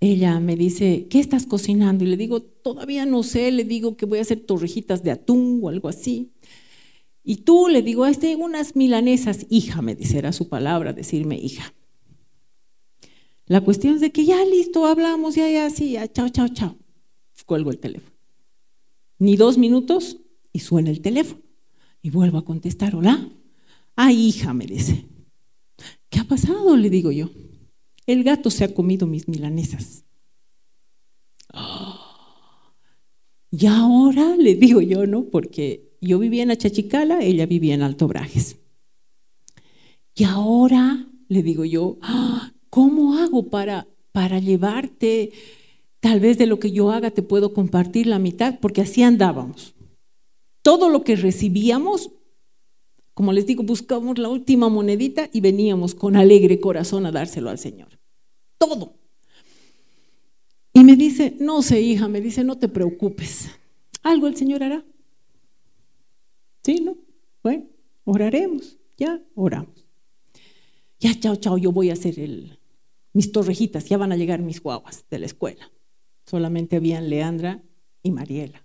ella 0.00 0.40
me 0.40 0.56
dice, 0.56 1.06
¿qué 1.08 1.20
estás 1.20 1.46
cocinando? 1.46 2.04
Y 2.04 2.08
le 2.08 2.16
digo, 2.16 2.42
todavía 2.42 3.06
no 3.06 3.22
sé, 3.22 3.50
le 3.50 3.64
digo 3.64 3.96
que 3.96 4.06
voy 4.06 4.18
a 4.18 4.22
hacer 4.22 4.40
torrejitas 4.40 5.02
de 5.02 5.10
atún 5.10 5.60
o 5.62 5.68
algo 5.68 5.88
así. 5.88 6.32
Y 7.26 7.38
tú 7.38 7.68
le 7.68 7.82
digo, 7.82 8.06
este, 8.06 8.36
unas 8.36 8.74
milanesas, 8.74 9.46
hija, 9.50 9.82
me 9.82 9.94
dice, 9.94 10.16
era 10.16 10.32
su 10.32 10.48
palabra, 10.48 10.94
decirme 10.94 11.36
hija. 11.36 11.74
La 13.46 13.60
cuestión 13.60 13.96
es 13.96 14.00
de 14.00 14.12
que 14.12 14.24
ya 14.24 14.42
listo, 14.44 14.86
hablamos, 14.86 15.34
ya, 15.34 15.50
ya, 15.50 15.68
sí, 15.68 15.92
ya, 15.92 16.10
chao, 16.10 16.30
chao, 16.30 16.48
chao. 16.48 16.76
Cuelgo 17.44 17.70
el 17.70 17.78
teléfono 17.78 18.16
ni 19.18 19.36
dos 19.36 19.58
minutos 19.58 20.18
y 20.52 20.60
suena 20.60 20.90
el 20.90 21.00
teléfono. 21.00 21.42
Y 22.02 22.10
vuelvo 22.10 22.38
a 22.38 22.44
contestar, 22.44 22.94
hola. 22.94 23.28
Ah, 23.96 24.12
hija, 24.12 24.54
me 24.54 24.66
dice. 24.66 25.06
¿Qué 26.08 26.20
ha 26.20 26.24
pasado? 26.24 26.76
Le 26.76 26.90
digo 26.90 27.10
yo. 27.10 27.30
El 28.06 28.22
gato 28.22 28.50
se 28.50 28.64
ha 28.64 28.74
comido 28.74 29.06
mis 29.06 29.28
milanesas. 29.28 30.04
Y 33.48 33.64
ahora 33.66 34.36
le 34.36 34.54
digo 34.56 34.82
yo, 34.82 35.06
¿no? 35.06 35.30
Porque 35.30 35.85
yo 36.06 36.18
vivía 36.18 36.42
en 36.42 36.50
Achachicala, 36.50 37.22
ella 37.22 37.46
vivía 37.46 37.74
en 37.74 37.82
Alto 37.82 38.08
Brajes. 38.08 38.56
Y 40.14 40.24
ahora 40.24 41.06
le 41.28 41.42
digo 41.42 41.64
yo, 41.64 41.98
¿cómo 42.70 43.18
hago 43.18 43.50
para, 43.50 43.86
para 44.12 44.38
llevarte 44.38 45.32
Tal 46.06 46.20
vez 46.20 46.38
de 46.38 46.46
lo 46.46 46.60
que 46.60 46.70
yo 46.70 46.92
haga 46.92 47.10
te 47.10 47.22
puedo 47.22 47.52
compartir 47.52 48.06
la 48.06 48.20
mitad, 48.20 48.60
porque 48.60 48.80
así 48.80 49.02
andábamos. 49.02 49.74
Todo 50.62 50.88
lo 50.88 51.02
que 51.02 51.16
recibíamos, 51.16 52.12
como 53.12 53.32
les 53.32 53.44
digo, 53.44 53.64
buscábamos 53.64 54.16
la 54.18 54.28
última 54.28 54.68
monedita 54.68 55.28
y 55.32 55.40
veníamos 55.40 55.96
con 55.96 56.14
alegre 56.14 56.60
corazón 56.60 57.06
a 57.06 57.10
dárselo 57.10 57.50
al 57.50 57.58
Señor. 57.58 57.98
Todo. 58.56 58.94
Y 60.72 60.84
me 60.84 60.94
dice, 60.94 61.34
no 61.40 61.60
sé, 61.60 61.80
hija, 61.80 62.06
me 62.06 62.20
dice, 62.20 62.44
no 62.44 62.56
te 62.56 62.68
preocupes. 62.68 63.48
Algo 64.04 64.28
el 64.28 64.36
Señor 64.36 64.62
hará. 64.62 64.84
¿Sí, 66.66 66.80
no? 66.80 66.98
Bueno, 67.44 67.66
oraremos. 68.02 68.76
Ya 68.96 69.22
oramos. 69.36 69.86
Ya, 70.98 71.14
chao, 71.14 71.36
chao, 71.36 71.56
yo 71.58 71.70
voy 71.70 71.90
a 71.90 71.92
hacer 71.92 72.18
el, 72.18 72.58
mis 73.12 73.30
torrejitas, 73.30 73.88
ya 73.88 73.98
van 73.98 74.10
a 74.10 74.16
llegar 74.16 74.42
mis 74.42 74.60
guaguas 74.60 75.04
de 75.08 75.20
la 75.20 75.26
escuela. 75.26 75.70
Solamente 76.24 76.74
habían 76.74 77.08
Leandra 77.08 77.62
y 78.02 78.10
Mariela. 78.10 78.64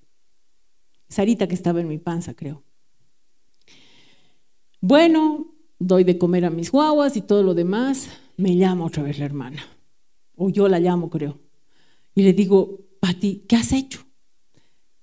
Sarita 1.09 1.47
que 1.47 1.53
estaba 1.53 1.79
en 1.79 1.89
mi 1.89 1.99
panza, 1.99 2.33
creo. 2.33 2.63
Bueno, 4.79 5.53
doy 5.77 6.03
de 6.03 6.17
comer 6.17 6.45
a 6.45 6.49
mis 6.49 6.71
guaguas 6.71 7.15
y 7.17 7.21
todo 7.21 7.43
lo 7.43 7.53
demás. 7.53 8.09
Me 8.35 8.55
llama 8.55 8.85
otra 8.85 9.03
vez 9.03 9.19
la 9.19 9.25
hermana. 9.25 9.61
O 10.35 10.49
yo 10.49 10.67
la 10.67 10.79
llamo, 10.79 11.11
creo. 11.11 11.39
Y 12.15 12.23
le 12.23 12.33
digo, 12.33 12.79
Pati, 12.99 13.45
¿qué 13.47 13.57
has 13.57 13.71
hecho? 13.73 14.03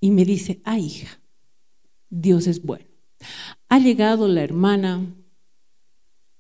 Y 0.01 0.11
me 0.11 0.25
dice, 0.25 0.61
ah, 0.65 0.81
hija, 0.81 1.21
Dios 2.11 2.49
es 2.49 2.61
bueno. 2.61 2.88
Ha 3.69 3.79
llegado 3.79 4.29
la 4.29 4.43
hermana, 4.43 5.15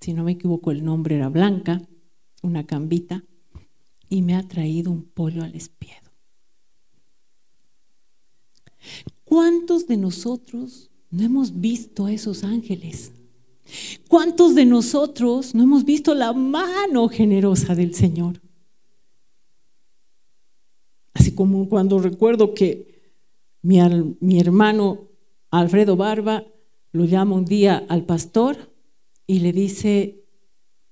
si 0.00 0.12
no 0.12 0.24
me 0.24 0.32
equivoco 0.32 0.70
el 0.70 0.84
nombre 0.84 1.16
era 1.16 1.28
Blanca, 1.28 1.82
una 2.42 2.66
cambita, 2.66 3.24
y 4.08 4.22
me 4.22 4.34
ha 4.34 4.46
traído 4.46 4.90
un 4.90 5.04
pollo 5.04 5.42
al 5.42 5.54
espiedo. 5.54 6.10
¿Cuántos 9.24 9.86
de 9.86 9.96
nosotros 9.96 10.90
no 11.10 11.22
hemos 11.24 11.60
visto 11.60 12.06
a 12.06 12.12
esos 12.12 12.44
ángeles? 12.44 13.12
¿Cuántos 14.08 14.54
de 14.54 14.64
nosotros 14.64 15.54
no 15.54 15.62
hemos 15.62 15.84
visto 15.84 16.14
la 16.14 16.32
mano 16.32 17.08
generosa 17.08 17.74
del 17.74 17.94
Señor? 17.94 18.40
Así 21.12 21.34
como 21.34 21.68
cuando 21.68 21.98
recuerdo 21.98 22.54
que 22.54 23.12
mi, 23.60 23.78
mi 24.20 24.40
hermano 24.40 25.08
Alfredo 25.50 25.96
Barba 25.96 26.46
lo 26.92 27.04
llama 27.04 27.36
un 27.36 27.44
día 27.44 27.84
al 27.88 28.04
pastor 28.04 28.72
y 29.26 29.40
le 29.40 29.52
dice, 29.52 30.24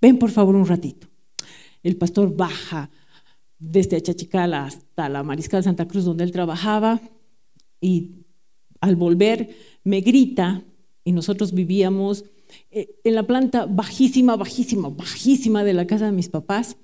ven 0.00 0.18
por 0.18 0.30
favor 0.30 0.54
un 0.54 0.66
ratito. 0.66 1.08
El 1.82 1.96
pastor 1.96 2.34
baja 2.36 2.90
desde 3.58 3.96
Achachicala 3.96 4.64
hasta 4.64 5.08
la 5.08 5.22
Mariscal 5.22 5.62
Santa 5.62 5.88
Cruz 5.88 6.04
donde 6.04 6.24
él 6.24 6.32
trabajaba 6.32 7.00
y 7.80 8.26
al 8.80 8.96
volver 8.96 9.54
me 9.84 10.00
grita, 10.00 10.64
y 11.04 11.12
nosotros 11.12 11.52
vivíamos 11.52 12.24
eh, 12.70 12.98
en 13.04 13.14
la 13.14 13.26
planta 13.26 13.66
bajísima, 13.66 14.36
bajísima, 14.36 14.88
bajísima 14.88 15.62
de 15.62 15.74
la 15.74 15.86
casa 15.86 16.06
de 16.06 16.12
mis 16.12 16.28
papás. 16.28 16.76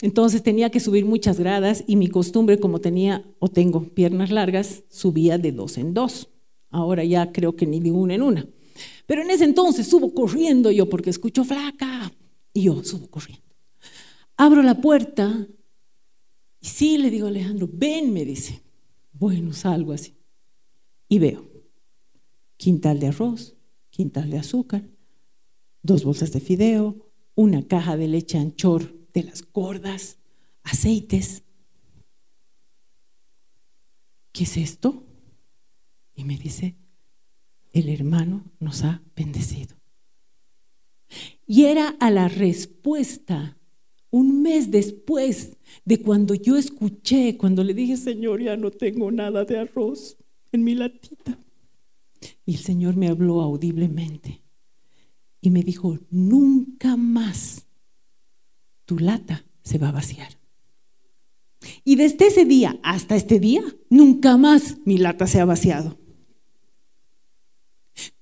Entonces 0.00 0.44
tenía 0.44 0.70
que 0.70 0.78
subir 0.78 1.04
muchas 1.04 1.40
gradas 1.40 1.82
y 1.86 1.96
mi 1.96 2.06
costumbre, 2.06 2.60
como 2.60 2.80
tenía 2.80 3.24
o 3.40 3.48
tengo 3.48 3.82
piernas 3.82 4.30
largas, 4.30 4.84
subía 4.88 5.38
de 5.38 5.50
dos 5.50 5.76
en 5.76 5.92
dos. 5.92 6.28
Ahora 6.70 7.04
ya 7.04 7.32
creo 7.32 7.56
que 7.56 7.66
ni 7.66 7.80
de 7.80 7.90
una 7.90 8.14
en 8.14 8.22
una. 8.22 8.48
Pero 9.06 9.22
en 9.22 9.30
ese 9.30 9.44
entonces 9.44 9.88
subo 9.88 10.12
corriendo 10.12 10.70
yo 10.70 10.88
porque 10.88 11.10
escucho 11.10 11.44
flaca 11.44 12.12
y 12.52 12.64
yo 12.64 12.84
subo 12.84 13.08
corriendo. 13.08 13.44
Abro 14.36 14.62
la 14.62 14.80
puerta 14.80 15.48
y 16.60 16.66
sí 16.66 16.98
le 16.98 17.10
digo 17.10 17.26
a 17.26 17.30
Alejandro, 17.30 17.68
ven, 17.72 18.12
me 18.12 18.24
dice. 18.24 18.62
Bueno, 19.12 19.52
salgo 19.52 19.92
así 19.92 20.14
y 21.08 21.18
veo 21.18 21.48
quintal 22.56 23.00
de 23.00 23.06
arroz, 23.08 23.56
quintal 23.88 24.30
de 24.30 24.38
azúcar, 24.38 24.88
dos 25.82 26.04
bolsas 26.04 26.32
de 26.32 26.40
fideo, 26.40 27.10
una 27.34 27.66
caja 27.66 27.96
de 27.96 28.08
leche 28.08 28.36
anchor 28.36 28.94
de 29.14 29.22
las 29.22 29.42
gordas, 29.42 30.18
aceites. 30.64 31.44
¿Qué 34.32 34.44
es 34.44 34.56
esto? 34.56 35.07
Y 36.18 36.24
me 36.24 36.36
dice, 36.36 36.74
el 37.70 37.88
hermano 37.88 38.44
nos 38.58 38.82
ha 38.82 39.00
bendecido. 39.14 39.76
Y 41.46 41.66
era 41.66 41.90
a 42.00 42.10
la 42.10 42.26
respuesta 42.26 43.56
un 44.10 44.42
mes 44.42 44.72
después 44.72 45.56
de 45.84 46.02
cuando 46.02 46.34
yo 46.34 46.56
escuché, 46.56 47.36
cuando 47.36 47.62
le 47.62 47.72
dije, 47.72 47.96
Señor, 47.96 48.42
ya 48.42 48.56
no 48.56 48.72
tengo 48.72 49.12
nada 49.12 49.44
de 49.44 49.60
arroz 49.60 50.16
en 50.50 50.64
mi 50.64 50.74
latita. 50.74 51.38
Y 52.44 52.54
el 52.54 52.58
Señor 52.58 52.96
me 52.96 53.06
habló 53.06 53.40
audiblemente 53.40 54.42
y 55.40 55.50
me 55.50 55.62
dijo, 55.62 56.00
nunca 56.10 56.96
más 56.96 57.64
tu 58.86 58.98
lata 58.98 59.44
se 59.62 59.78
va 59.78 59.90
a 59.90 59.92
vaciar. 59.92 60.36
Y 61.84 61.94
desde 61.94 62.26
ese 62.26 62.44
día 62.44 62.80
hasta 62.82 63.14
este 63.14 63.38
día, 63.38 63.62
nunca 63.88 64.36
más 64.36 64.78
mi 64.84 64.98
lata 64.98 65.28
se 65.28 65.40
ha 65.40 65.44
vaciado. 65.44 65.96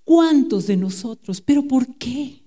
¿Cuántos 0.06 0.68
de 0.68 0.76
nosotros? 0.76 1.40
¿Pero 1.40 1.66
por 1.66 1.96
qué? 1.96 2.44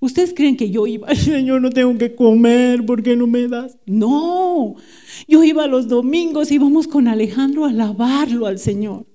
¿Ustedes 0.00 0.32
creen 0.34 0.56
que 0.56 0.70
yo 0.70 0.86
iba, 0.86 1.14
Señor, 1.14 1.60
no 1.60 1.68
tengo 1.68 1.98
que 1.98 2.14
comer, 2.14 2.86
¿por 2.86 3.02
qué 3.02 3.14
no 3.16 3.26
me 3.26 3.48
das? 3.48 3.76
No, 3.84 4.76
yo 5.28 5.44
iba 5.44 5.66
los 5.66 5.88
domingos, 5.88 6.50
íbamos 6.50 6.88
con 6.88 7.08
Alejandro 7.08 7.66
a 7.66 7.68
alabarlo 7.68 8.46
al 8.46 8.58
Señor. 8.58 9.06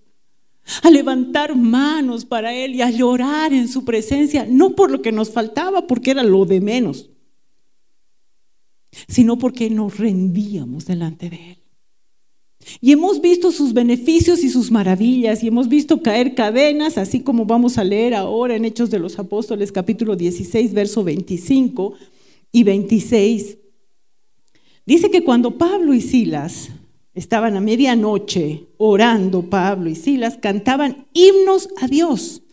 a 0.84 0.92
levantar 0.92 1.56
manos 1.56 2.24
para 2.24 2.54
Él 2.54 2.76
y 2.76 2.84
a 2.84 2.92
llorar 2.92 3.52
en 3.52 3.68
su 3.68 3.84
presencia, 3.84 4.46
no 4.48 4.76
por 4.76 4.92
lo 4.92 5.02
que 5.02 5.12
nos 5.12 5.32
faltaba, 5.32 5.88
porque 5.88 6.12
era 6.12 6.24
lo 6.24 6.46
de 6.46 6.62
menos, 6.62 7.10
sino 9.08 9.40
porque 9.40 9.72
nos 9.72 9.98
rendíamos 9.98 10.86
delante 10.86 11.32
de 11.32 11.52
Él. 11.54 11.67
Y 12.80 12.92
hemos 12.92 13.22
visto 13.22 13.52
sus 13.52 13.74
beneficios 13.74 14.44
y 14.44 14.50
sus 14.50 14.70
maravillas, 14.72 15.44
y 15.44 15.48
hemos 15.48 15.68
visto 15.68 16.02
caer 16.02 16.36
cadenas, 16.36 16.98
así 16.98 17.22
como 17.22 17.46
vamos 17.46 17.78
a 17.78 17.84
leer 17.84 18.14
ahora 18.14 18.56
en 18.56 18.66
Hechos 18.66 18.90
de 18.92 19.00
los 19.00 19.18
Apóstoles 19.18 19.72
capítulo 19.72 20.16
16, 20.16 20.74
verso 20.74 21.04
25 21.04 21.94
y 22.52 22.64
26. 22.64 23.58
Dice 24.86 25.10
que 25.10 25.24
cuando 25.24 25.58
Pablo 25.58 25.94
y 25.94 26.02
Silas 26.02 26.70
estaban 27.14 27.56
a 27.58 27.62
medianoche 27.62 28.68
orando, 28.78 29.50
Pablo 29.50 29.90
y 29.90 29.96
Silas 29.96 30.38
cantaban 30.38 31.08
himnos 31.14 31.70
a 31.82 31.88
Dios, 31.88 32.44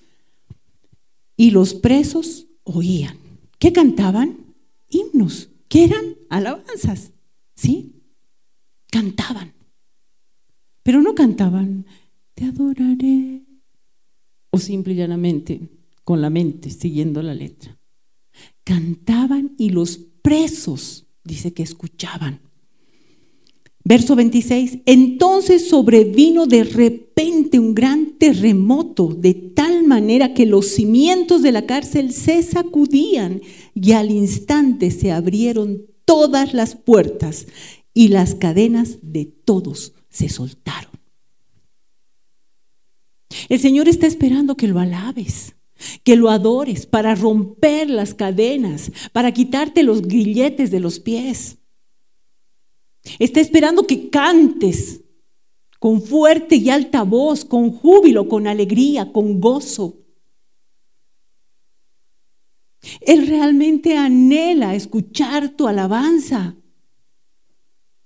y 1.36 1.50
los 1.50 1.74
presos 1.74 2.46
oían. 2.62 3.18
¿Qué 3.58 3.72
cantaban? 3.72 4.54
Himnos, 4.88 5.50
que 5.68 5.84
eran 5.84 6.16
alabanzas, 6.28 7.12
¿sí? 7.54 7.92
Cantaban. 8.90 9.53
Pero 10.85 11.01
no 11.01 11.14
cantaban, 11.14 11.87
te 12.35 12.45
adoraré. 12.45 13.43
O 14.51 14.59
simple 14.59 14.93
y 14.93 14.97
llanamente, 14.97 15.70
con 16.05 16.20
la 16.20 16.30
mente, 16.30 16.70
siguiendo 16.70 17.22
la 17.22 17.35
letra. 17.35 17.76
Cantaban 18.62 19.55
y 19.59 19.70
los 19.70 19.99
presos, 20.22 21.07
dice 21.24 21.55
que 21.55 21.62
escuchaban. 21.62 22.41
Verso 23.82 24.14
26, 24.14 24.80
entonces 24.85 25.68
sobrevino 25.68 26.47
de 26.47 26.64
repente 26.64 27.59
un 27.59 27.74
gran 27.74 28.18
terremoto, 28.18 29.09
de 29.09 29.35
tal 29.35 29.87
manera 29.87 30.35
que 30.35 30.47
los 30.47 30.68
cimientos 30.68 31.43
de 31.43 31.53
la 31.53 31.66
cárcel 31.66 32.12
se 32.12 32.43
sacudían 32.43 33.41
y 33.74 33.93
al 33.93 34.11
instante 34.11 34.91
se 34.91 35.12
abrieron 35.12 35.87
todas 36.05 36.53
las 36.53 36.76
puertas 36.76 37.47
y 37.95 38.09
las 38.09 38.35
cadenas 38.35 38.99
de 39.03 39.24
todos 39.26 39.95
se 40.14 40.28
soltaron. 40.28 40.92
El 43.48 43.58
Señor 43.58 43.88
está 43.88 44.06
esperando 44.06 44.56
que 44.56 44.68
lo 44.68 44.78
alabes, 44.78 45.56
que 46.04 46.14
lo 46.14 46.30
adores 46.30 46.86
para 46.86 47.16
romper 47.16 47.90
las 47.90 48.14
cadenas, 48.14 48.92
para 49.12 49.32
quitarte 49.32 49.82
los 49.82 50.02
grilletes 50.02 50.70
de 50.70 50.78
los 50.78 51.00
pies. 51.00 51.58
Está 53.18 53.40
esperando 53.40 53.88
que 53.88 54.08
cantes 54.08 55.00
con 55.80 56.00
fuerte 56.00 56.56
y 56.56 56.70
alta 56.70 57.02
voz, 57.02 57.44
con 57.44 57.72
júbilo, 57.72 58.28
con 58.28 58.46
alegría, 58.46 59.12
con 59.12 59.40
gozo. 59.40 59.98
Él 63.00 63.26
realmente 63.26 63.96
anhela 63.96 64.76
escuchar 64.76 65.48
tu 65.56 65.66
alabanza, 65.66 66.54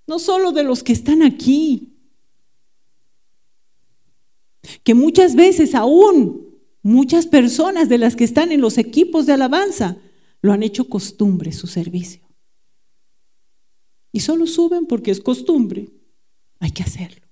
no 0.06 0.18
solo 0.18 0.52
de 0.52 0.62
los 0.64 0.82
que 0.82 0.94
están 0.94 1.22
aquí, 1.22 1.97
que 4.82 4.94
muchas 4.94 5.34
veces 5.34 5.74
aún 5.74 6.48
muchas 6.82 7.26
personas 7.26 7.88
de 7.88 7.98
las 7.98 8.16
que 8.16 8.24
están 8.24 8.52
en 8.52 8.60
los 8.60 8.78
equipos 8.78 9.26
de 9.26 9.32
alabanza 9.32 9.96
lo 10.40 10.52
han 10.52 10.62
hecho 10.62 10.88
costumbre 10.88 11.52
su 11.52 11.66
servicio. 11.66 12.22
Y 14.12 14.20
solo 14.20 14.46
suben 14.46 14.86
porque 14.86 15.10
es 15.10 15.20
costumbre. 15.20 15.90
Hay 16.60 16.70
que 16.70 16.82
hacerlo. 16.82 17.26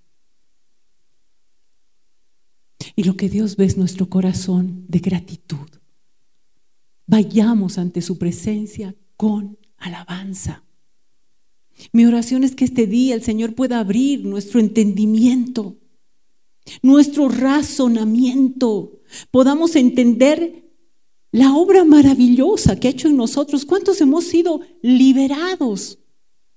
Y 2.94 3.04
lo 3.04 3.16
que 3.16 3.28
Dios 3.28 3.56
ve 3.56 3.64
es 3.64 3.76
nuestro 3.76 4.08
corazón 4.08 4.84
de 4.88 5.00
gratitud. 5.00 5.68
Vayamos 7.06 7.78
ante 7.78 8.02
su 8.02 8.18
presencia 8.18 8.94
con 9.16 9.58
alabanza. 9.78 10.64
Mi 11.92 12.06
oración 12.06 12.42
es 12.42 12.54
que 12.54 12.64
este 12.64 12.86
día 12.86 13.14
el 13.14 13.22
Señor 13.22 13.54
pueda 13.54 13.78
abrir 13.78 14.24
nuestro 14.24 14.60
entendimiento 14.60 15.76
nuestro 16.82 17.28
razonamiento, 17.28 19.00
podamos 19.30 19.76
entender 19.76 20.64
la 21.32 21.54
obra 21.54 21.84
maravillosa 21.84 22.78
que 22.78 22.88
ha 22.88 22.90
hecho 22.90 23.08
en 23.08 23.16
nosotros. 23.16 23.64
¿Cuántos 23.64 24.00
hemos 24.00 24.24
sido 24.24 24.60
liberados? 24.82 25.98